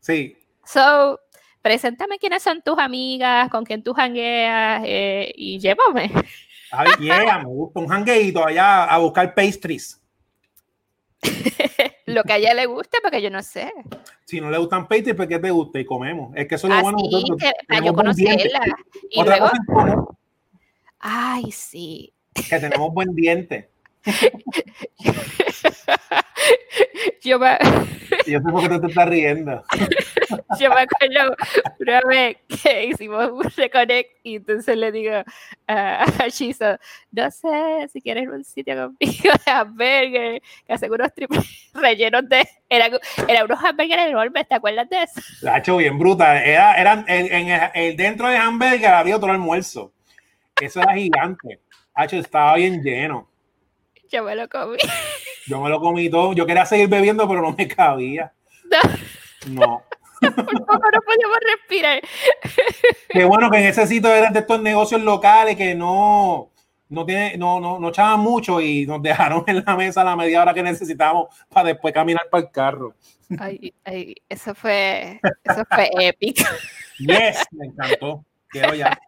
[0.00, 0.36] Sí.
[0.64, 1.20] So,
[1.62, 6.10] preséntame quiénes son tus amigas, con quién tú jangueas eh, y llévame.
[6.70, 10.00] Ay, yeah, me gusta un hangueito allá a buscar pastries.
[12.06, 13.72] lo que a ella le guste, porque yo no sé.
[14.24, 15.80] Si no le gustan pastries, ¿por qué te gusta?
[15.80, 16.32] Y comemos.
[16.36, 16.98] Es que eso es lo bueno.
[17.38, 18.60] Que, para yo conocerla.
[19.10, 19.52] Y Otra luego...
[19.66, 20.04] cosa
[21.00, 22.12] Ay, sí.
[22.34, 23.70] Que tenemos buen diente.
[27.22, 27.58] yo me...
[28.26, 29.62] Yo sé por qué te estás riendo.
[30.58, 31.36] yo me acuerdo
[31.78, 35.22] una vez que hicimos un reconnect y entonces le digo
[35.66, 36.78] a Shizo,
[37.12, 42.48] no sé si quieres un sitio conmigo de hamburgues, que hacen unos triples rellenos de...
[42.68, 42.92] Eran,
[43.26, 45.20] eran unos hamburgues enormes, ¿te acuerdas de eso?
[45.42, 46.44] La ha hecho bien bruta.
[46.44, 49.92] Era, eran, en, el, dentro de hamburger había otro almuerzo.
[50.60, 51.60] Eso era gigante.
[51.94, 53.27] Hacho, estaba bien lleno.
[54.10, 54.78] Yo me lo comí.
[55.46, 56.32] Yo me lo comí todo.
[56.32, 58.32] Yo quería seguir bebiendo, pero no me cabía.
[59.46, 59.54] No.
[59.54, 59.82] no.
[60.20, 62.02] no podíamos respirar.
[63.08, 66.50] Qué bueno que en ese sitio eran de estos negocios locales que no,
[66.88, 70.42] no, tiene, no, no, no echaban mucho y nos dejaron en la mesa la media
[70.42, 72.94] hora que necesitábamos para después caminar para el carro.
[73.38, 76.42] Ay, ay, eso fue, eso fue épico.
[76.98, 78.24] Yes, me encantó.
[78.50, 78.98] Quiero ya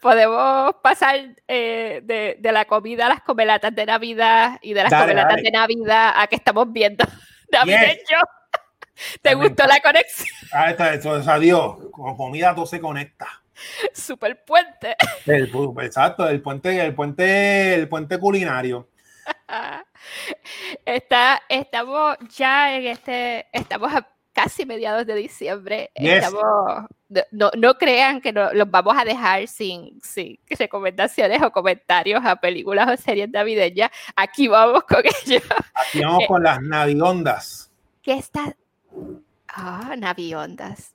[0.00, 5.42] podemos pasar eh, de, la comida a las comelatas de Navidad y de las comelatas
[5.42, 7.04] de Navidad a que estamos viendo
[7.52, 8.20] navideño.
[9.22, 10.28] ¿Te gustó la conexión?
[10.52, 11.76] Ah, está, eso, adiós.
[11.92, 13.28] Con comida todo se conecta.
[13.92, 14.96] Super puente.
[15.26, 18.88] exacto, el puente, el puente, el puente culinario.
[20.84, 23.92] Está, estamos ya en este, estamos
[24.32, 25.90] casi mediados de diciembre.
[27.30, 32.88] No, no, crean que los vamos a dejar sin, sin, recomendaciones o comentarios a películas
[32.88, 33.90] o series navideñas.
[34.14, 35.42] Aquí vamos con ellos.
[35.74, 37.70] Aquí vamos con las naviondas.
[38.02, 38.54] ¿Qué está?
[39.48, 40.94] Ah, naviondas.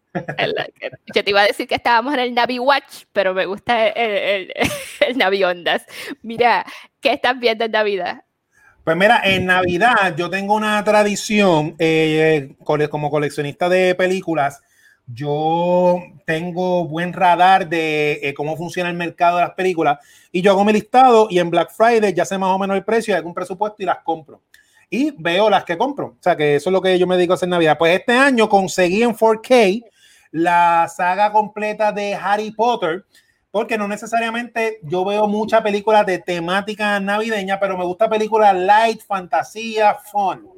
[1.14, 4.12] Yo te iba a decir que estábamos en el Navi Watch, pero me gusta el,
[4.12, 4.54] el,
[5.08, 5.86] el Naviondas.
[6.22, 6.66] Mira,
[7.02, 8.24] ¿qué estás viendo en Navidad?
[8.84, 12.56] Pues mira, en Navidad yo tengo una tradición eh,
[12.90, 14.62] como coleccionista de películas.
[15.08, 20.00] Yo tengo buen radar de eh, cómo funciona el mercado de las películas
[20.32, 22.86] y yo hago mi listado y en Black Friday ya sé más o menos el
[22.86, 24.42] precio, algún presupuesto y las compro.
[24.90, 26.08] Y veo las que compro.
[26.08, 27.78] O sea que eso es lo que yo me dedico a hacer en Navidad.
[27.78, 29.84] Pues este año conseguí en 4K
[30.32, 33.06] la saga completa de Harry Potter
[33.54, 39.02] porque no necesariamente yo veo muchas películas de temática navideña, pero me gusta películas light,
[39.06, 40.50] fantasía, fun.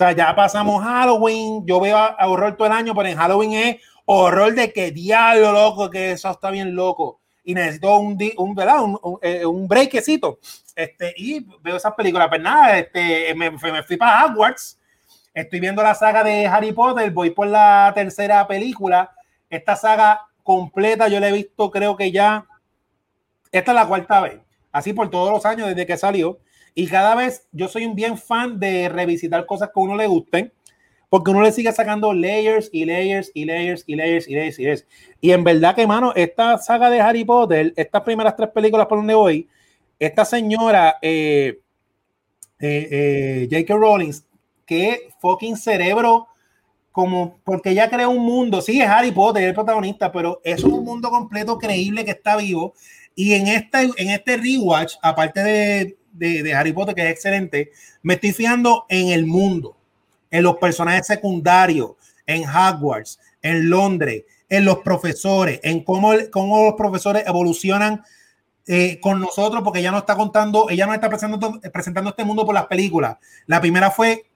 [0.00, 3.76] Sea, ya pasamos Halloween, yo veo horror todo el año, pero en Halloween es
[4.06, 7.20] horror de que diablo, loco, que eso está bien loco.
[7.44, 8.82] Y necesito un, un, ¿verdad?
[8.82, 10.38] un, un, eh, un breakcito.
[10.74, 12.28] Este, y veo esas películas.
[12.30, 14.80] Pues nada, este, me, me fui para Hogwarts.
[15.34, 19.10] Estoy viendo la saga de Harry Potter, voy por la tercera película.
[19.50, 22.46] Esta saga completa yo la he visto creo que ya,
[23.52, 24.40] esta es la cuarta vez,
[24.72, 26.38] así por todos los años desde que salió.
[26.80, 30.06] Y cada vez yo soy un bien fan de revisitar cosas que a uno le
[30.06, 30.50] gusten,
[31.10, 34.62] porque uno le sigue sacando layers y layers y layers y layers y layers y
[34.62, 34.86] layers.
[35.20, 38.96] Y en verdad que, mano, esta saga de Harry Potter, estas primeras tres películas por
[38.96, 39.46] donde voy,
[39.98, 41.60] esta señora eh,
[42.58, 43.74] eh, eh J.K.
[43.74, 44.12] Rowling,
[44.64, 46.28] que fucking cerebro
[46.92, 50.82] como porque ella crea un mundo, sí es Harry Potter, el protagonista, pero es un
[50.82, 52.72] mundo completo creíble que está vivo.
[53.14, 58.14] Y en este, en este rewatch, aparte de, de, Harry Potter, que es excelente, me
[58.14, 59.76] estoy fijando en el mundo,
[60.30, 61.92] en los personajes secundarios,
[62.26, 68.02] en Hogwarts, en Londres, en los profesores, en cómo, cómo los profesores evolucionan
[68.66, 72.44] eh, con nosotros, porque ella no está contando, ella no está presentando, presentando este mundo
[72.44, 73.16] por las películas.
[73.46, 74.26] La primera fue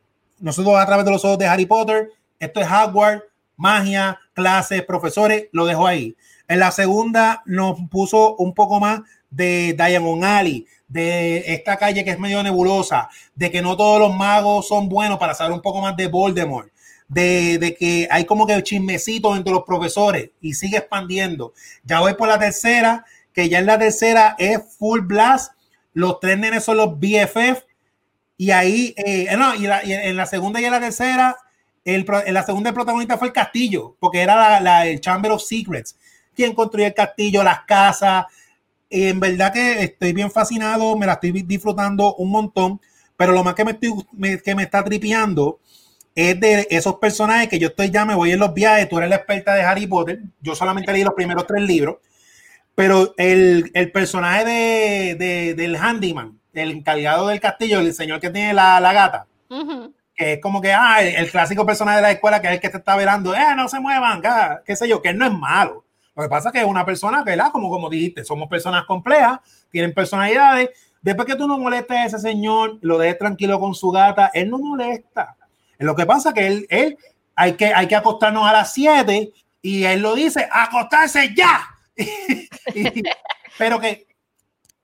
[0.40, 2.10] nosotros a través de los ojos de Harry Potter,
[2.40, 3.24] esto es Hogwarts,
[3.56, 6.16] magia, clases, profesores, lo dejó ahí.
[6.48, 12.10] En la segunda nos puso un poco más de Diagon Alley, de esta calle que
[12.10, 15.80] es medio nebulosa, de que no todos los magos son buenos para saber un poco
[15.80, 16.68] más de Voldemort,
[17.08, 21.52] de, de que hay como que chismecitos entre los profesores y sigue expandiendo.
[21.84, 25.52] Ya voy por la tercera, que ya en la tercera es Full Blast,
[25.92, 27.62] los tres nenes son los BFF
[28.36, 31.36] y ahí, eh, no, y, y en la segunda y en la tercera
[31.84, 35.96] el, la segunda protagonista fue el castillo, porque era la, el Chamber of Secrets.
[36.34, 38.26] Quien construyó el castillo, las casas.
[38.90, 42.80] En verdad que estoy bien fascinado, me la estoy disfrutando un montón,
[43.16, 43.92] pero lo más que me, estoy,
[44.44, 45.60] que me está tripeando
[46.14, 49.10] es de esos personajes que yo estoy ya, me voy en los viajes, tú eres
[49.10, 51.96] la experta de Harry Potter, yo solamente leí los primeros tres libros,
[52.74, 58.30] pero el, el personaje de, de, del handyman, el encargado del castillo, el señor que
[58.30, 59.26] tiene la, la gata,
[60.14, 62.68] que es como que, ah, el, clásico personaje de la escuela que es el que
[62.68, 64.22] te está verando, eh, no se muevan,
[64.64, 65.84] qué sé yo, que él no es malo,
[66.16, 69.40] Lo que pasa es que es una persona que, como, como dijiste, somos personas complejas,
[69.70, 70.70] tienen personalidades.
[71.02, 74.50] Después que tú no molestes a ese señor, lo dejes tranquilo con su gata, él
[74.50, 75.36] no molesta.
[75.78, 76.98] Lo que pasa es que él, él
[77.34, 81.62] hay, que, hay que acostarnos a las 7 y él lo dice, acostarse ya.
[83.58, 84.06] pero que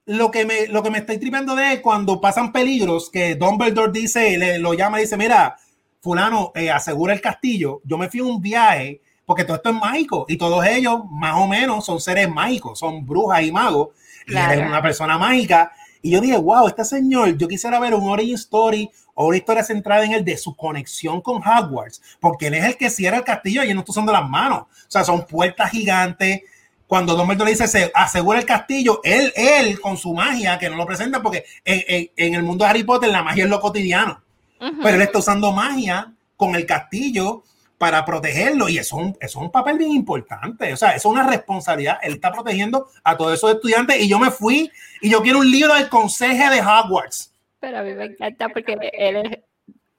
[0.06, 3.92] lo que me, lo que me estoy tripeando de él cuando pasan peligros, que Dumbledore
[3.92, 5.56] dice, le, lo llama y dice, mira,
[6.00, 7.80] fulano, eh, asegura el castillo.
[7.84, 9.00] Yo me fui a un viaje
[9.30, 13.06] porque todo esto es mágico y todos ellos más o menos son seres mágicos, son
[13.06, 13.90] brujas y magos.
[14.26, 15.70] Y él es una persona mágica.
[16.02, 19.62] Y yo dije, wow, este señor, yo quisiera ver un origin story o una historia
[19.62, 23.22] centrada en el de su conexión con Hogwarts, porque él es el que cierra el
[23.22, 24.62] castillo y no está usando las manos.
[24.62, 26.40] O sea, son puertas gigantes.
[26.88, 30.86] Cuando Dumbledore dice se asegura el castillo, él, él con su magia, que no lo
[30.86, 34.20] presenta, porque en, en, el mundo de Harry Potter la magia es lo cotidiano.
[34.58, 37.44] Pero él está usando magia con el castillo
[37.80, 41.12] para protegerlo y eso es, un, es un papel bien importante, o sea, eso es
[41.14, 44.70] una responsabilidad, él está protegiendo a todos esos estudiantes y yo me fui
[45.00, 47.34] y yo quiero un libro del consejo de Hogwarts.
[47.58, 49.38] Pero a mí me encanta porque él es,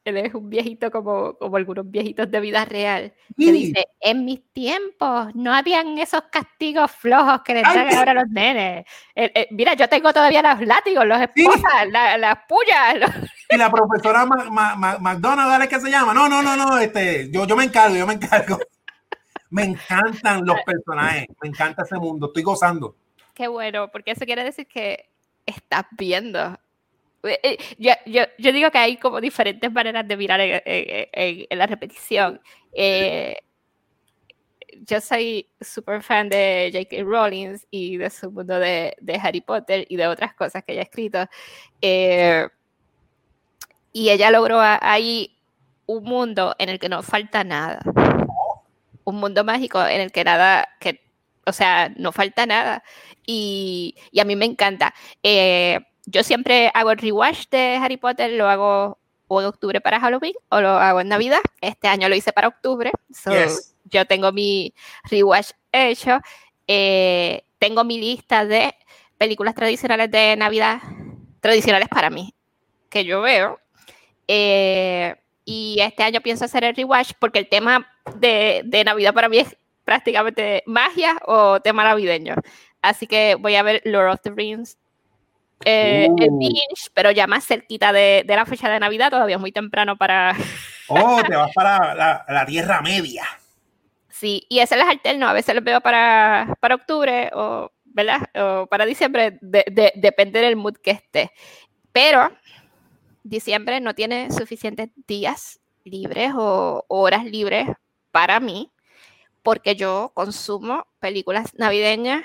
[0.05, 4.41] él es un viejito como, como algunos viejitos de vida real, que dice, en mis
[4.53, 8.85] tiempos no habían esos castigos flojos que le dan ahora a los nenes.
[9.49, 13.11] mira, yo tengo todavía los látigos, los esposas, las pullas.
[13.51, 16.13] Y la profesora McDonald, ¿qué se llama?
[16.13, 18.59] No, no, no, no, este, yo, yo me encargo, yo me encargo.
[19.49, 22.95] Me encantan los personajes, me encanta ese mundo, estoy gozando.
[23.33, 25.09] Qué bueno, porque eso quiere decir que
[25.45, 26.57] estás viendo
[27.23, 31.67] eh, eh, yo, yo, yo, digo que hay como diferentes maneras de mirar en, la
[31.67, 32.41] repetición.
[32.73, 33.37] Eh,
[34.83, 37.03] yo soy súper fan de J.K.
[37.03, 40.81] Rowling y de su mundo de, de, Harry Potter y de otras cosas que ella
[40.81, 41.27] ha escrito.
[43.93, 45.37] Y ella logró ahí
[45.85, 47.79] un mundo en el que no falta nada.
[49.03, 51.01] Un mundo mágico en el que nada, que,
[51.45, 52.83] o sea, no falta nada.
[53.25, 54.93] Y, y a mí me encanta.
[55.23, 58.99] Eh, yo siempre hago el rewatch de Harry Potter, lo hago
[59.33, 61.39] o en octubre para Halloween o lo hago en Navidad.
[61.61, 62.91] Este año lo hice para octubre.
[63.85, 64.73] Yo tengo mi
[65.09, 66.19] rewatch hecho.
[66.67, 68.75] Eh, tengo mi lista de
[69.17, 70.81] películas tradicionales de Navidad,
[71.39, 72.35] tradicionales para mí,
[72.89, 73.60] que yo veo.
[74.33, 75.13] Eh,
[75.43, 79.39] y este año pienso hacer el rewatch porque el tema de, de Navidad para mí
[79.39, 82.35] es prácticamente magia o tema navideño.
[82.81, 84.77] Así que voy a ver Lord of the Rings
[85.65, 86.37] eh, el uh.
[86.39, 89.97] binge, pero ya más cerquita de, de, la fecha de Navidad, todavía es muy temprano
[89.97, 90.33] para...
[90.87, 93.25] oh, te vas para la, la, Tierra Media.
[94.07, 98.29] Sí, y ese les alterno, a veces los veo para, para octubre o, ¿verdad?
[98.33, 101.31] o para diciembre, de, de, depende del mood que esté.
[101.91, 102.31] Pero
[103.23, 107.67] diciembre no tiene suficientes días libres o horas libres
[108.11, 108.71] para mí,
[109.43, 112.23] porque yo consumo películas navideñas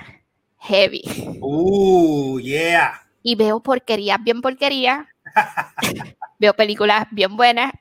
[0.59, 1.03] heavy.
[1.41, 5.05] Uh, yeah y veo porquerías bien porquerías,
[6.39, 7.73] veo películas bien buenas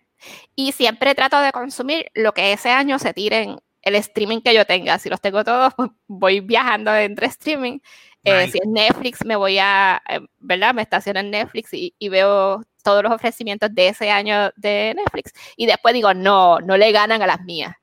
[0.55, 4.55] y siempre trato de consumir lo que ese año se tire en el streaming que
[4.55, 4.97] yo tenga.
[4.97, 7.77] Si los tengo todos, pues voy viajando entre streaming.
[8.23, 10.73] Eh, si es Netflix, me voy a, eh, ¿verdad?
[10.73, 15.33] Me estaciono en Netflix y, veo todos los ofrecimientos de ese año de Netflix.
[15.57, 17.75] Y después digo, no, no le ganan a las mías.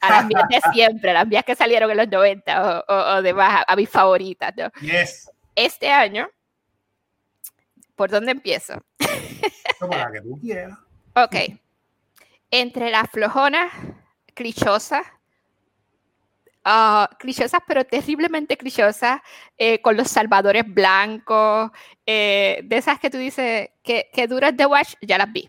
[0.00, 3.22] A las mías de siempre, a las mías que salieron en los 90 o, o,
[3.22, 4.52] demás, a, mis favoritas.
[4.56, 4.70] ¿no?
[5.54, 6.28] Este año
[7.96, 8.74] ¿Por dónde empiezo?
[9.80, 10.78] Para que tú quieras.
[11.14, 11.58] Ok.
[12.50, 13.72] Entre las flojonas
[14.34, 15.06] clichosas,
[16.66, 19.20] uh, clichosas pero terriblemente clichosas,
[19.56, 21.70] eh, con los salvadores blancos,
[22.04, 25.48] eh, de esas que tú dices que, que duras de watch, ya las vi.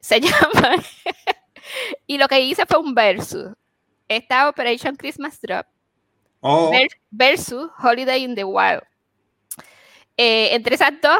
[0.00, 0.82] Se llama.
[2.06, 3.52] y lo que hice fue un versus.
[4.08, 5.66] Esta Operation Christmas Drop
[6.40, 6.70] oh.
[7.10, 8.82] versus Holiday in the Wild.
[10.16, 11.18] Eh, entre esas dos,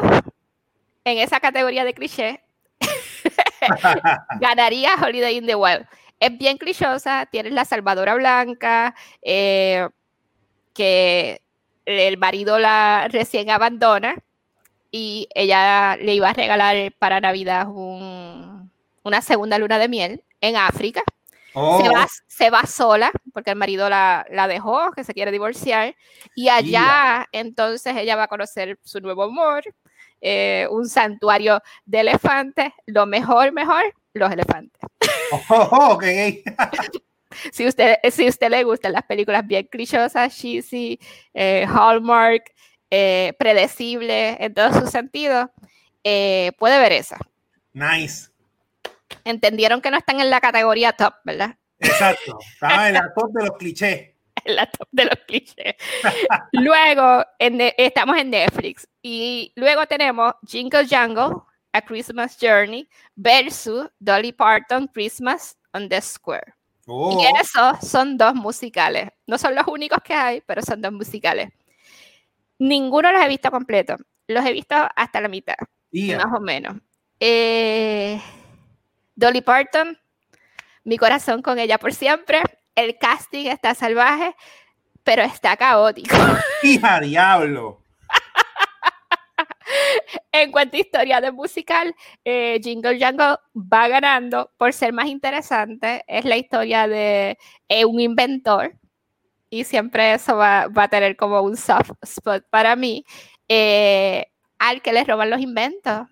[1.03, 2.43] en esa categoría de cliché,
[4.39, 5.87] ganaría Holiday in the Wild.
[6.19, 9.87] Es bien clichosa, tienes la salvadora blanca, eh,
[10.73, 11.41] que
[11.85, 14.15] el marido la recién abandona
[14.91, 21.03] y ella le iba a regalar para Navidad una segunda luna de miel en África.
[21.55, 21.79] Oh.
[22.27, 25.95] Se, va, sola porque el marido la, dejó, que se quiere divorciar.
[26.35, 29.63] Y allá entonces ella va a conocer su nuevo amor
[30.25, 33.83] eh, un santuario de elefantes, lo mejor, mejor,
[34.13, 34.82] los elefantes.
[35.49, 35.99] Oh,
[37.51, 40.99] si usted, si usted le gustan las películas bien clichosas, cheesy,
[41.33, 42.53] eh, Hallmark,
[42.91, 45.47] eh, predecible en todos sus sentidos,
[46.03, 47.17] puede ver esa.
[47.73, 48.29] Nice.
[49.23, 51.55] Entendieron que no están en la categoría top, ¿verdad?
[51.79, 54.09] Exacto, están en la top de los clichés.
[54.45, 55.75] en la top de los clichés.
[55.75, 56.63] cliché.
[56.63, 61.37] luego estamos en Netflix y luego tenemos Jingle Jungle,
[61.73, 66.53] A Christmas Journey versus Dolly Parton, Christmas on the Square.
[66.85, 67.23] Y oh.
[67.39, 69.09] esos son dos musicales.
[69.25, 71.49] No son los únicos que hay, pero son dos musicales.
[72.59, 73.95] Ninguno los he visto completo.
[74.27, 75.55] Los he visto hasta la mitad,
[75.91, 76.77] más o menos.
[77.19, 78.21] Eh,
[79.15, 79.97] Dolly Parton,
[80.83, 82.41] mi corazón con ella por siempre.
[82.75, 84.35] El casting está salvaje,
[85.03, 86.15] pero está caótico.
[86.63, 87.82] ¡Hija diablo!
[90.31, 96.03] en cuanto a historia de musical, eh, Jingle Jangle va ganando por ser más interesante.
[96.07, 97.37] Es la historia de
[97.69, 98.75] eh, un inventor
[99.49, 103.05] y siempre eso va, a tener como un soft spot para mí,
[103.47, 104.27] eh,
[104.57, 106.07] al que le roban los inventos.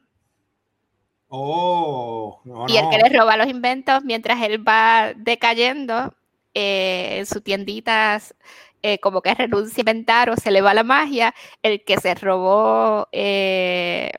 [1.27, 6.13] Oh, y el que le roba los inventos mientras él va decayendo
[6.53, 8.36] en sus tienditas
[8.84, 12.15] eh, como que renuncia a inventar o se le va la magia, el que se
[12.15, 14.11] robó eh,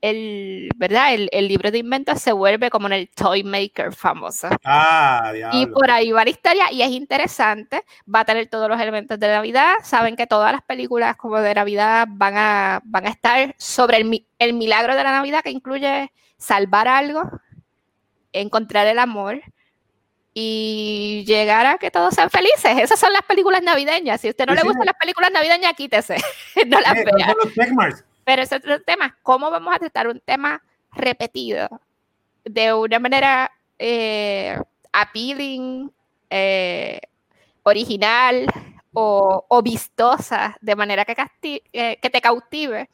[0.00, 1.14] el, ¿verdad?
[1.14, 4.48] El, libro de inventos se vuelve como en el Toy Maker famoso.
[4.64, 7.84] Ah, y por ahí va la historia y es interesante.
[8.12, 9.74] Va a tener todos los elementos de Navidad.
[9.82, 14.26] Saben que todas las películas como de Navidad van a, van a estar sobre el,
[14.38, 17.22] el milagro de la Navidad que incluye salvar algo,
[18.32, 19.42] encontrar el amor
[20.32, 22.78] y llegar a que todos sean felices.
[22.78, 24.20] Esas son las películas navideñas.
[24.20, 26.16] Si a usted no le gustan las películas navideñas, quítese.
[26.66, 27.34] no las vea.
[28.24, 29.16] Pero ese es otro tema.
[29.22, 30.62] ¿Cómo vamos a tratar un tema
[30.92, 31.68] repetido
[32.44, 34.58] de una manera eh,
[34.92, 35.90] appealing,
[36.28, 37.00] eh,
[37.62, 38.46] original
[38.92, 42.88] o, vistosa, de manera que, eh, que te cautive?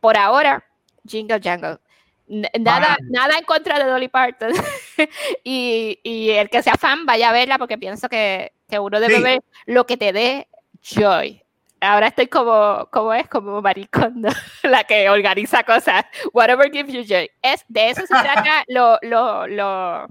[0.00, 0.64] Por ahora,
[1.06, 1.78] Jingle Jangle
[2.26, 4.52] Nada, nada en contra de Dolly Parton.
[5.44, 9.20] y, y, el que sea fan, vaya a verla porque pienso que, que uno debe
[9.20, 10.48] ver lo que te dé
[10.82, 11.42] joy.
[11.80, 14.30] Ahora estoy como, como es, como maricondo,
[14.62, 16.04] la que organiza cosas.
[16.32, 17.30] Whatever gives you joy.
[17.42, 20.06] Es, de eso se trata lo, lo, lo,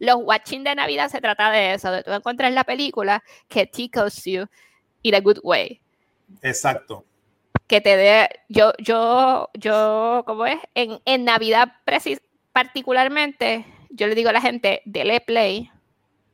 [0.00, 4.22] los watching de Navidad se trata de eso, de tú encontrar la película que tickles
[4.24, 4.44] you
[5.00, 5.80] in a good way.
[6.42, 7.04] Exacto
[7.70, 10.58] que te dé, yo, yo, yo, ¿cómo es?
[10.74, 11.72] En, en Navidad
[12.52, 15.70] particularmente, yo le digo a la gente, dele play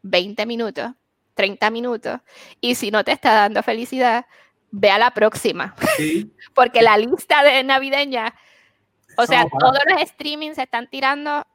[0.00, 0.92] 20 minutos,
[1.34, 2.20] 30 minutos,
[2.62, 4.24] y si no te está dando felicidad,
[4.70, 5.76] ve a la próxima.
[6.54, 8.34] Porque la lista de navideña,
[9.18, 11.46] o sea, todos los streamings se están tirando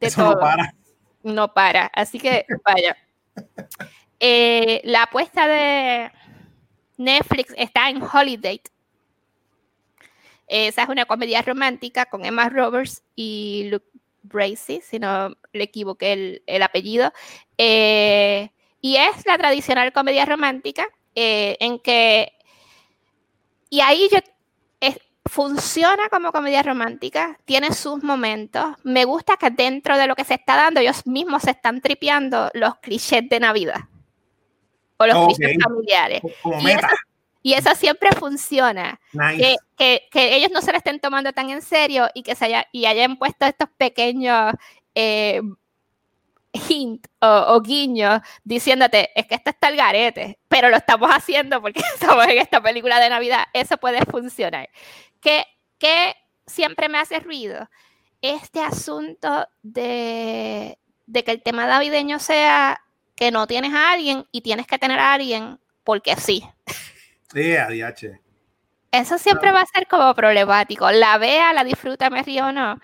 [0.00, 0.32] de todo.
[0.32, 0.74] No para.
[1.22, 1.86] No para.
[1.94, 2.96] Así que, vaya.
[4.24, 6.12] Eh, la apuesta de
[6.96, 8.60] Netflix está en Holiday,
[10.52, 13.86] esa es una comedia romántica con Emma Roberts y Luke
[14.22, 17.12] Bracey, si no le equivoqué el, apellido.
[17.58, 18.50] Eh,
[18.80, 22.32] y es la tradicional comedia romántica eh, en que...
[23.70, 24.18] Y ahí yo,
[25.24, 28.76] funciona como comedia romántica, tiene sus momentos.
[28.82, 32.50] Me gusta que dentro de lo que se está dando, ellos mismos se están tripeando
[32.54, 33.80] los clichés de Navidad
[34.96, 36.20] o los clichés familiares.
[36.42, 36.80] Como meta.
[36.80, 36.86] Y eso
[37.74, 39.00] siempre funciona.
[39.76, 42.66] Que, que, ellos no se lo estén tomando tan en serio y que se haya,
[42.72, 44.54] y hayan puesto estos pequeños
[44.94, 45.40] eh,
[46.52, 51.80] hint o, guiños diciéndote, es que esto está el garete, pero lo estamos haciendo porque
[51.94, 53.44] estamos en esta película de Navidad.
[53.52, 54.68] Eso puede funcionar.
[55.20, 55.44] Que,
[55.78, 56.14] que
[56.46, 57.68] siempre me hace ruido
[58.20, 62.82] este asunto de, de que el tema navideño sea
[63.16, 66.44] que no tienes a alguien y tienes que tener a alguien porque sí.
[67.32, 68.20] Sí, ADH.
[68.92, 70.90] Eso siempre va a ser como problemático.
[70.90, 72.78] La vea, la disfruta, me río o no.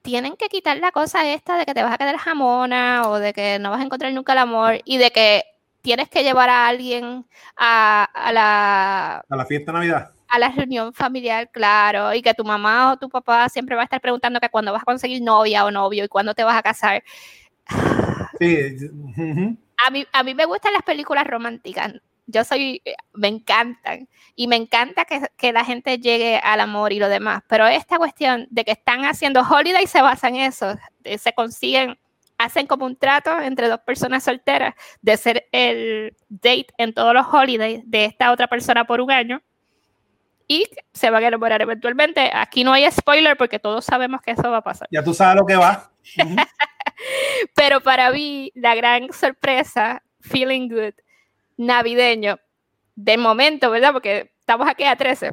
[0.00, 3.34] Tienen que quitar la cosa esta de que te vas a quedar jamona o de
[3.34, 5.44] que no vas a encontrar nunca el amor y de que
[5.82, 7.26] tienes que llevar a alguien
[7.56, 9.24] a, la...
[9.28, 10.12] A la fiesta de Navidad.
[10.28, 12.14] A la reunión familiar, claro.
[12.14, 14.82] Y que tu mamá o tu papá siempre va a estar preguntando que cuándo vas
[14.82, 17.04] a conseguir novia o novio y cuándo te vas a casar.
[18.38, 18.56] Sí.
[19.86, 21.92] a, mí, a mí me gustan las películas románticas
[22.26, 26.92] yo soy, eh, me encantan y me encanta que, que, la gente llegue al amor
[26.92, 30.74] y lo demás, pero esta cuestión de que están haciendo holiday se basa en eso,
[31.18, 31.98] se consiguen,
[32.38, 37.26] hacen como un trato entre dos personas solteras de ser el date en todos los
[37.32, 39.42] holidays de esta otra persona por un año
[40.46, 42.30] y se van a enamorar eventualmente.
[42.32, 44.88] Aquí no hay spoiler porque todos sabemos que eso va a pasar.
[44.90, 45.90] Ya tú sabes lo que va.
[47.54, 50.94] pero para mí, la gran sorpresa, feeling good,
[51.56, 52.38] navideño
[52.96, 53.92] de momento, ¿verdad?
[53.92, 55.32] Porque estamos aquí a 13.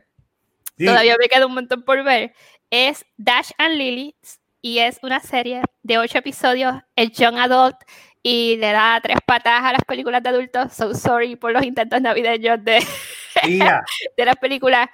[0.78, 2.34] Todavía me queda un montón por ver.
[2.70, 4.16] Es Dash and Lily
[4.62, 7.78] y es una serie de ocho episodios, el Young Adult
[8.24, 10.74] y le da tres patadas a las películas de adultos.
[10.74, 12.86] So sorry por los intentos navideños de,
[14.18, 14.90] de las películas.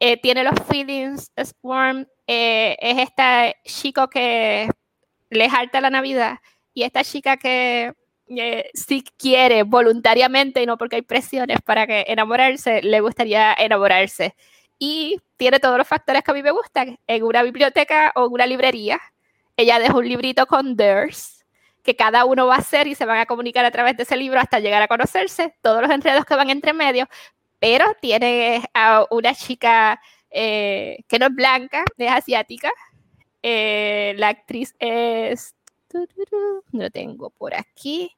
[0.00, 4.68] Eh, tiene los feelings, Swarm, eh, es esta chico que
[5.30, 6.38] le harta la Navidad
[6.74, 7.92] y esta chica que
[8.38, 14.34] eh, si quiere voluntariamente y no porque hay presiones para que enamorarse, le gustaría enamorarse.
[14.78, 16.98] Y tiene todos los factores que a mí me gustan.
[17.06, 19.00] En una biblioteca o en una librería,
[19.56, 21.44] ella deja un librito con theirs,
[21.82, 24.16] que cada uno va a hacer y se van a comunicar a través de ese
[24.16, 27.08] libro hasta llegar a conocerse, todos los enredos que van entre medio,
[27.58, 32.70] pero tiene a una chica eh, que no es blanca, es asiática.
[33.42, 35.54] Eh, la actriz es
[36.72, 38.10] lo tengo por aquí,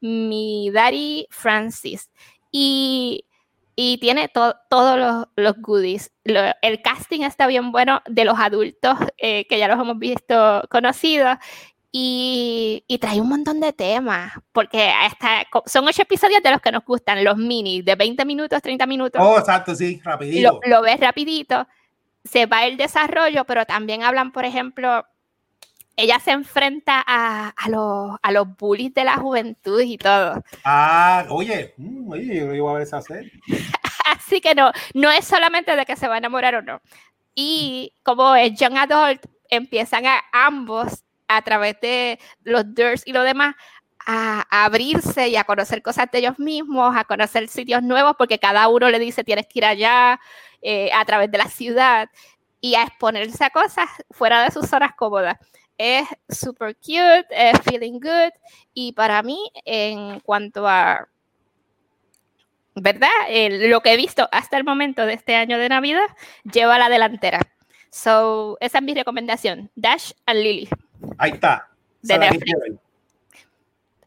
[0.00, 2.10] mi Daddy Francis.
[2.50, 3.24] Y,
[3.74, 6.12] y tiene todos los, los, goodies.
[6.24, 11.38] el casting está bien bueno de los adultos, eh, que ya los hemos visto conocidos.
[11.94, 16.72] Y, y, trae un montón de temas, porque hasta, son ocho episodios de los que
[16.72, 19.20] nos gustan, los mini, de 20 minutos, 30 minutos.
[19.22, 20.58] Oh, exacto, sí, rapidito.
[20.64, 21.66] Lo, lo ves rapidito,
[22.24, 25.04] se va el desarrollo, pero también hablan, por ejemplo,
[25.96, 30.42] ella se enfrenta a, a, los, a los bullies de la juventud y todo.
[30.64, 33.32] Ah, oye, mm, oye, yo iba a ver esa serie.
[34.06, 36.80] Así que no, no es solamente de que se va a enamorar o no.
[37.34, 43.22] Y como es young adult, empiezan a ambos, a través de los DIRS y lo
[43.22, 43.54] demás,
[44.06, 48.68] a, abrirse y a conocer cosas de ellos mismos, a conocer sitios nuevos, porque cada
[48.68, 50.20] uno le dice tienes que ir allá,
[50.62, 52.10] eh, a través de la ciudad,
[52.60, 55.36] y a exponerse a cosas fuera de sus zonas cómodas
[55.78, 58.32] es super cute, es feeling good
[58.74, 61.08] y para mí en cuanto a,
[62.74, 63.08] ¿verdad?
[63.50, 66.06] lo que he visto hasta el momento de este año de Navidad
[66.50, 67.40] lleva a la delantera.
[67.90, 70.68] So, esa es mi recomendación, Dash and Lily.
[71.18, 71.68] Ahí está.
[72.00, 72.52] De Netflix.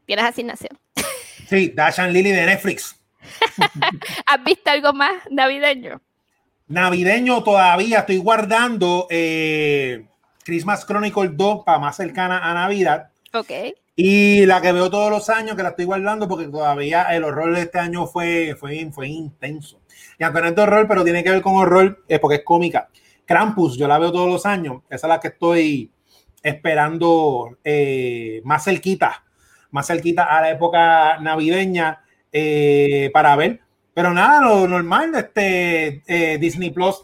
[0.06, 0.80] Tienes asignación.
[1.48, 3.00] Sí, Dash and Lily de Netflix.
[4.26, 6.02] ¿Has visto algo más navideño?
[6.68, 10.08] Navideño todavía estoy guardando eh,
[10.46, 13.10] Christmas Chronicle 2 para más cercana a Navidad.
[13.34, 13.52] Ok.
[13.96, 17.56] Y la que veo todos los años, que la estoy guardando porque todavía el horror
[17.56, 19.82] de este año fue, fue, fue intenso.
[20.20, 22.44] Y aunque no es de horror, pero tiene que ver con horror, es porque es
[22.44, 22.90] cómica.
[23.26, 24.84] Krampus, yo la veo todos los años.
[24.90, 25.92] Esa es la que estoy
[26.44, 29.24] esperando eh, más cerquita,
[29.72, 33.62] más cerquita a la época navideña eh, para ver.
[33.96, 37.04] Pero nada, lo normal, este eh, Disney Plus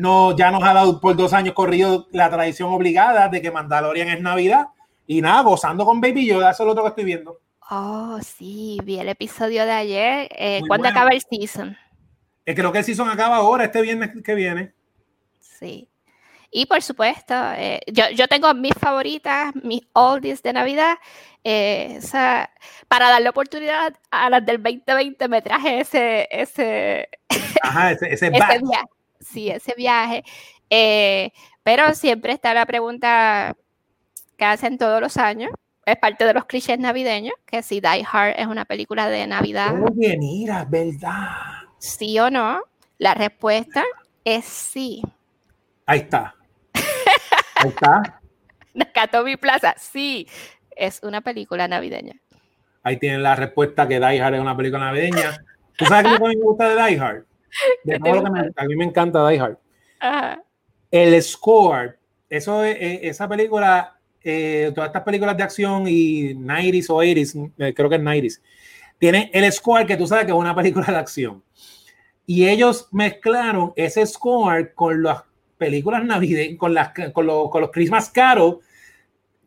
[0.00, 4.08] no, ya nos ha dado por dos años corrido la tradición obligada de que Mandalorian
[4.08, 4.68] es Navidad.
[5.06, 7.38] Y nada, gozando con Baby Yoda, eso es lo otro que estoy viendo.
[7.70, 10.28] Oh, sí, vi el episodio de ayer.
[10.30, 11.76] Eh, ¿Cuándo acaba el season?
[12.46, 14.72] Eh, creo que el season acaba ahora, este viernes que viene.
[15.38, 15.88] Sí.
[16.50, 20.96] Y por supuesto, eh, yo, yo, tengo mis favoritas, mis oldies de Navidad.
[21.44, 22.00] Eh,
[22.88, 27.08] para darle oportunidad a las del 2020 me traje ese, ese,
[27.62, 28.30] Ajá, ese, ese,
[29.20, 30.24] sí, ese viaje.
[30.68, 33.56] Eh, pero siempre está la pregunta
[34.36, 35.50] que hacen todos los años.
[35.86, 39.74] Es parte de los clichés navideños, que si Die Hard es una película de Navidad.
[39.82, 41.28] Oye, mira, ¿verdad?
[41.78, 42.60] ¿Sí o no?
[42.98, 43.84] La respuesta
[44.24, 45.02] es sí.
[45.86, 46.34] Ahí está.
[46.74, 48.20] Ahí está.
[48.74, 50.28] Nakatomi Plaza, sí,
[50.76, 52.14] es una película navideña.
[52.82, 55.44] Ahí tienen la respuesta que Die Hard es una película navideña.
[55.76, 57.24] ¿Tú sabes qué me gusta de Die Hard?
[58.56, 59.58] a mí me encanta Die Hard.
[60.90, 61.98] El score,
[62.28, 67.74] eso, eh, esa película, eh, todas estas películas de acción y 90s o 80s, eh,
[67.74, 68.40] creo que es 90s,
[68.98, 71.42] tiene el score que tú sabes que es una película de acción.
[72.26, 75.24] Y ellos mezclaron ese score con las
[75.58, 78.60] películas navideñas, con, las, con, con los Christmas Carol,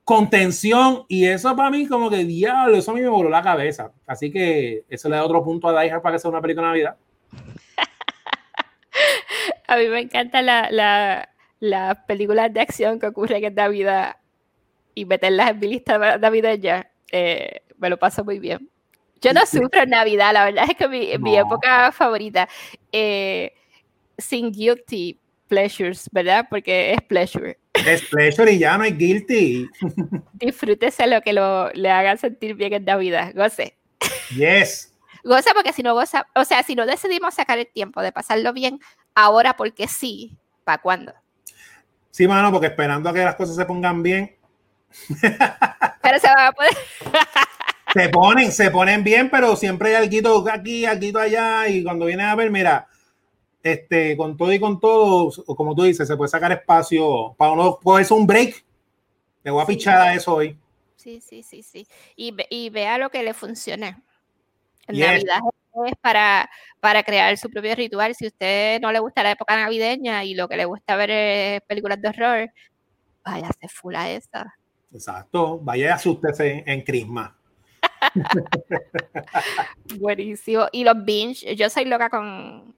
[0.03, 1.05] con tensión.
[1.07, 3.91] Y eso para mí, como que diablo, eso a mí me voló la cabeza.
[4.05, 6.67] Así que eso le da otro punto a Die Hard para que sea una película
[6.67, 6.97] de Navidad.
[9.73, 10.71] A mí me encantan las
[11.59, 14.17] la, películas de acción que ocurren en Navidad
[14.93, 16.91] y meterlas en mi lista navideña.
[17.11, 18.69] Eh, me lo paso muy bien.
[19.19, 22.47] Yo no sufro en Navidad, la verdad es que mi, mi época favorita.
[22.91, 23.53] Eh,
[24.17, 26.45] sin guilty pleasures, ¿verdad?
[26.49, 27.57] Porque es pleasure.
[27.73, 29.67] Es pleasure y ya no hay guilty.
[30.33, 33.33] Disfrútese lo que lo, le haga sentir bien en Navidad.
[33.33, 33.77] Goce.
[34.35, 34.93] Yes.
[35.23, 38.51] Goza porque si no goza, o sea, si no decidimos sacar el tiempo de pasarlo
[38.51, 38.79] bien,
[39.15, 41.13] ahora porque sí, ¿para cuándo?
[42.11, 44.35] Sí, mano, porque esperando a que las cosas se pongan bien.
[46.01, 46.77] Pero se va a poder.
[47.93, 52.23] se ponen, se ponen bien, pero siempre hay algo aquí, algo allá, y cuando viene
[52.23, 52.87] a ver, mira,
[53.63, 57.79] este, con todo y con todo, como tú dices, se puede sacar espacio para uno
[57.81, 58.63] cogerse un break.
[59.43, 60.57] Le voy a pichar a eso hoy.
[60.95, 61.87] Sí, sí, sí, sí.
[62.15, 64.01] Y, y vea lo que le funcione.
[64.87, 65.39] En Navidad
[66.01, 66.49] para,
[66.79, 68.15] para crear su propio ritual.
[68.15, 71.11] Si a usted no le gusta la época navideña y lo que le gusta ver
[71.11, 72.51] es películas de horror,
[73.23, 74.53] vaya a full a esa.
[74.93, 77.35] Exacto, vaya y asústese en Crisma.
[79.99, 80.67] Buenísimo.
[80.71, 82.75] Y los binge, yo soy loca con,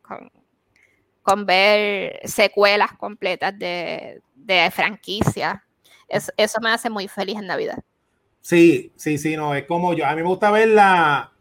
[1.21, 5.55] con, ver secuelas completas de, de franquicias.
[6.07, 7.83] eso me hace muy feliz en Navidad.
[8.39, 10.05] Sí, sí, sí, no, es como yo.
[10.05, 11.34] A mí me gusta verla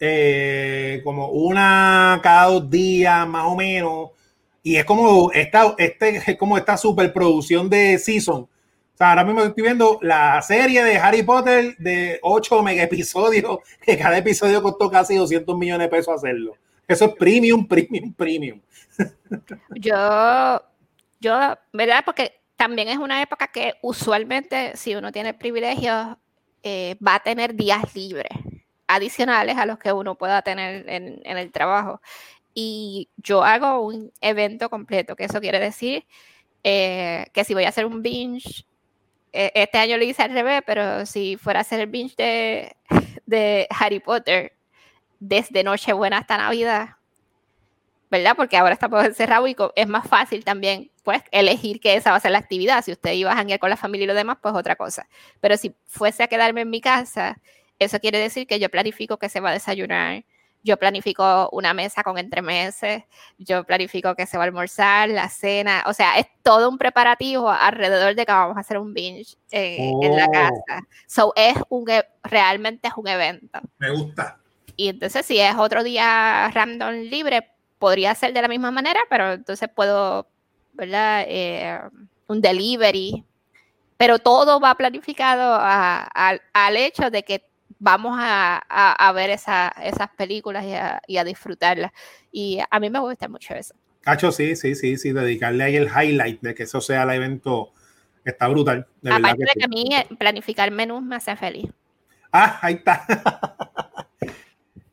[0.00, 4.10] eh, como una cada dos días, más o menos.
[4.62, 8.48] Y es como esta, este, es como esta superproducción de Season
[8.94, 13.58] o sea, ahora mismo estoy viendo la serie de Harry Potter de 8 mega episodios,
[13.84, 16.56] que cada episodio costó casi 200 millones de pesos hacerlo.
[16.86, 18.60] Eso es premium, premium, premium.
[19.70, 20.62] Yo,
[21.18, 22.02] yo, ¿verdad?
[22.04, 26.16] Porque también es una época que usualmente, si uno tiene privilegios,
[26.62, 28.28] eh, va a tener días libres
[28.86, 32.00] adicionales a los que uno pueda tener en, el trabajo.
[32.54, 36.06] Y yo hago un evento completo, que eso quiere decir
[36.62, 38.66] eh, que si voy a hacer un binge
[39.34, 42.76] e, este año lo hice al revés, pero si fuera a hacer el binge de,
[43.26, 44.56] de Harry Potter
[45.18, 46.96] desde Nochebuena hasta Navidad,
[48.10, 48.34] ¿verdad?
[48.36, 52.20] Porque ahora estamos encerrados y es más fácil también, pues, elegir que esa va a
[52.20, 52.84] ser la actividad.
[52.84, 55.08] Si usted iba a janguear con la familia y lo demás, pues otra cosa.
[55.40, 57.40] Pero si fuese a quedarme en mi casa,
[57.78, 60.24] eso quiere decir que yo planifico que se va a desayunar,
[60.64, 63.02] yo planifico una mesa con entremeses,
[63.36, 67.50] yo planifico que se va a almorzar, la cena, o sea, es todo un preparativo
[67.50, 70.32] alrededor de que vamos a hacer un binge en la oh.
[70.32, 70.86] casa.
[71.06, 73.60] So, es un, e, realmente es un evento.
[73.78, 74.38] Me gusta.
[74.74, 79.34] Y entonces, si es otro día random libre, podría ser de la misma manera, pero
[79.34, 80.26] entonces puedo,
[80.72, 81.26] ¿verdad?
[81.28, 81.78] Eh,
[82.26, 83.22] un delivery.
[83.98, 87.46] Pero todo va planificado al hecho de que
[87.78, 90.64] vamos a, ver esas películas
[91.06, 91.92] y a, disfrutarlas.
[92.32, 93.74] Y a mí me gusta mucho eso.
[94.00, 97.72] Cacho, sí, sí, sí, sí, dedicarle ahí el highlight de que eso sea el evento
[98.24, 98.86] está brutal.
[99.10, 101.70] Aparte de que a mí eh, planificar menús me hace feliz.
[102.32, 103.06] Ah, ahí está.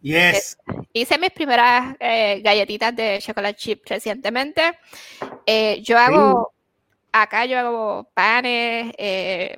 [0.01, 0.57] yes.
[0.67, 4.61] Eh, hice mis primeras eh, galletitas de chocolate chip recientemente.
[5.81, 6.53] yo hago,
[7.11, 8.93] acá yo hago panes,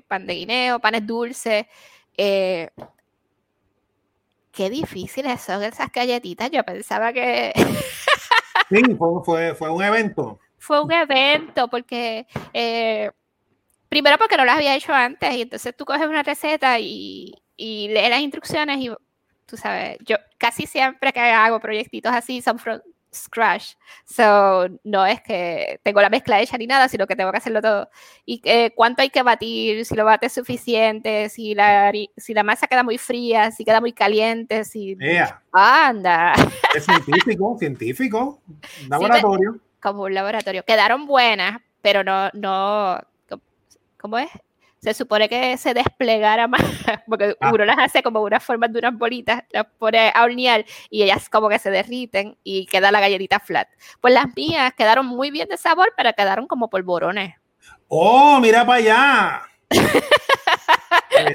[0.08, 1.66] pan de guineo, panes dulces
[4.54, 6.50] qué difíciles son esas galletitas.
[6.52, 7.52] Yo pensaba que...
[8.70, 8.82] sí,
[9.26, 10.40] fue, fue, un evento.
[10.58, 12.26] Fue un evento porque...
[12.54, 13.12] Eh,
[13.90, 17.90] primero porque no las había hecho antes y entonces tú coges una receta y, y
[17.90, 18.92] lees las instrucciones y
[19.46, 22.58] tú sabes, yo casi siempre que hago proyectitos así son
[23.14, 23.76] scratch.
[24.06, 27.62] So, no es que tengo la mezcla hecha ni nada, sino que tengo que hacerlo
[27.62, 27.90] todo.
[28.26, 32.68] Y eh, cuánto hay que batir, si lo bates suficiente, si la, si la masa
[32.68, 34.98] queda muy fría, si queda muy caliente, si...
[35.52, 36.34] Anda.
[36.76, 38.42] Es científico, científico.
[38.90, 39.60] Laboratorio.
[39.82, 40.64] como un laboratorio.
[40.64, 43.00] Quedaron buenas, pero no, no,
[43.98, 44.30] ¿cómo es?
[44.84, 46.62] Se supone que se desplegara más,
[47.08, 47.52] porque ah.
[47.54, 51.30] uno las hace como una forma de unas bolitas, las pone a hornear y ellas
[51.30, 53.70] como que se derriten y queda la galletita flat.
[54.02, 57.36] Pues las mías quedaron muy bien de sabor, pero quedaron como polvorones.
[57.88, 59.42] Oh, mira para allá.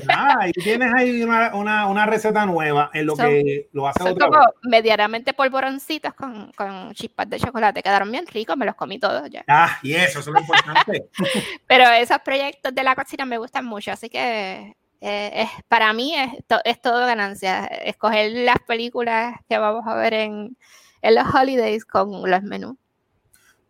[0.08, 6.14] Ahí tienes ahí una, receta nueva en lo que lo hace otra como medianamente polvoroncitos
[6.14, 7.82] con, con, chispas de chocolate.
[7.82, 9.44] Quedaron bien ricos, me los comí todos ya.
[9.48, 11.08] Ah, y eso, eso es lo importante.
[11.66, 16.14] Pero esos proyectos de la cocina me gustan mucho, así que eh, es, para mí
[16.14, 16.30] es,
[16.64, 17.64] es todo ganancia.
[17.66, 20.56] Escoger las películas que vamos a ver en,
[21.02, 22.76] en los holidays con los menús.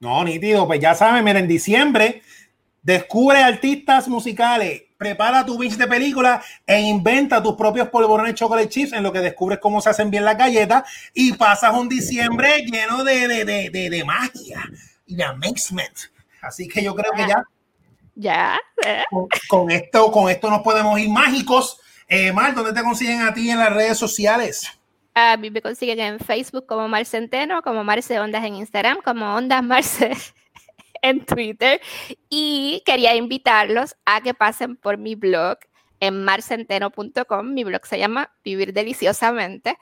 [0.01, 2.22] No, nítido, pues ya saben, miren, en diciembre
[2.82, 8.92] descubre artistas musicales prepara tu binge de película e inventa tus propios polvorones chocolate chips
[8.92, 10.82] en lo que descubres cómo se hacen bien las galletas
[11.14, 14.61] y pasas un diciembre lleno de, de, de, de, magia
[15.07, 15.96] y de amazement.
[16.42, 17.42] Así que yo creo que ya.
[18.16, 18.59] Ya.
[19.49, 21.80] Con, esto, con esto nos podemos ir mágicos.
[22.09, 24.68] Eh, Mar, ¿dónde te consiguen a ti en las redes sociales?
[25.14, 29.34] A mí me consiguen en Facebook como Mar Centeno, como Marce Ondas en Instagram, como
[29.34, 30.16] Ondas Marce
[31.03, 31.80] en Twitter
[32.28, 35.59] y quería invitarlos a que pasen por mi blog
[36.01, 37.53] en marcenteno.com.
[37.53, 39.78] Mi blog se llama Vivir Deliciosamente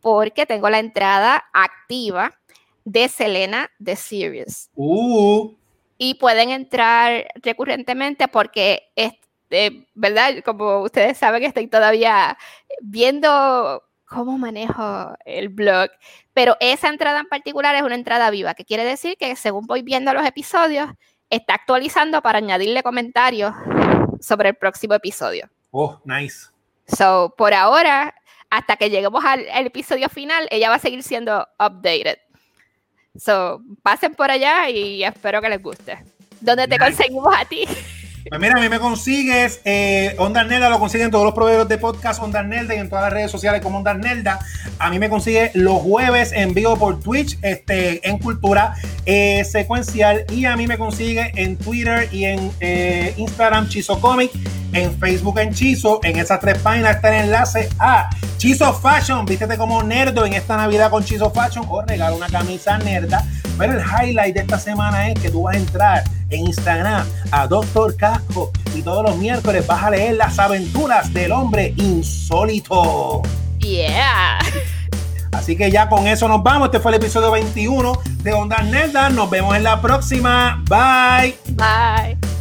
[0.00, 2.32] porque tengo la entrada activa
[2.84, 4.70] de Selena The Series.
[4.74, 5.54] Uh.
[5.98, 9.12] Y pueden entrar recurrentemente porque, es,
[9.50, 10.42] eh, ¿verdad?
[10.44, 12.38] Como ustedes saben, estoy todavía
[12.80, 15.88] viendo cómo manejo el blog,
[16.34, 19.82] pero esa entrada en particular es una entrada viva, que quiere decir que según voy
[19.82, 20.90] viendo los episodios,
[21.30, 23.54] está actualizando para añadirle comentarios
[24.20, 25.48] sobre el próximo episodio.
[25.70, 26.48] Oh, nice.
[26.88, 28.12] So, por ahora,
[28.50, 32.18] hasta que lleguemos al, episodio final, ella va a seguir siendo updated.
[33.16, 36.04] So, pasen por allá y espero que les guste.
[36.40, 37.64] ¿Dónde te conseguimos a ti?
[38.28, 41.78] Pues mira, a mí me consigues, eh, Onda Nelda lo consiguen todos los proveedores de
[41.78, 44.40] podcast Onda Nelda y en todas las redes sociales como Onda Nelda.
[44.78, 48.74] A mí me consigue los jueves en vivo por Twitch, este, en Cultura
[49.06, 50.26] eh, Secuencial.
[50.30, 54.30] Y a mí me consigue en Twitter y en eh, Instagram Chizo Comic,
[54.74, 56.00] en Facebook en Chizo.
[56.02, 59.24] En esas tres páginas está el enlace a Chizo Fashion.
[59.24, 63.24] Vístete como nerdo en esta Navidad con Chizo Fashion o regala una camisa nerda.
[63.58, 67.46] Pero el highlight de esta semana es que tú vas a entrar en Instagram a
[67.46, 67.94] Doctor
[68.74, 73.22] Y todos los miércoles vas a leer las aventuras del hombre insólito.
[73.58, 74.38] Yeah.
[75.32, 76.66] Así que ya con eso nos vamos.
[76.66, 79.12] Este fue el episodio 21 de Ondas Nerdas.
[79.12, 80.62] Nos vemos en la próxima.
[80.68, 81.36] Bye.
[81.56, 82.39] Bye.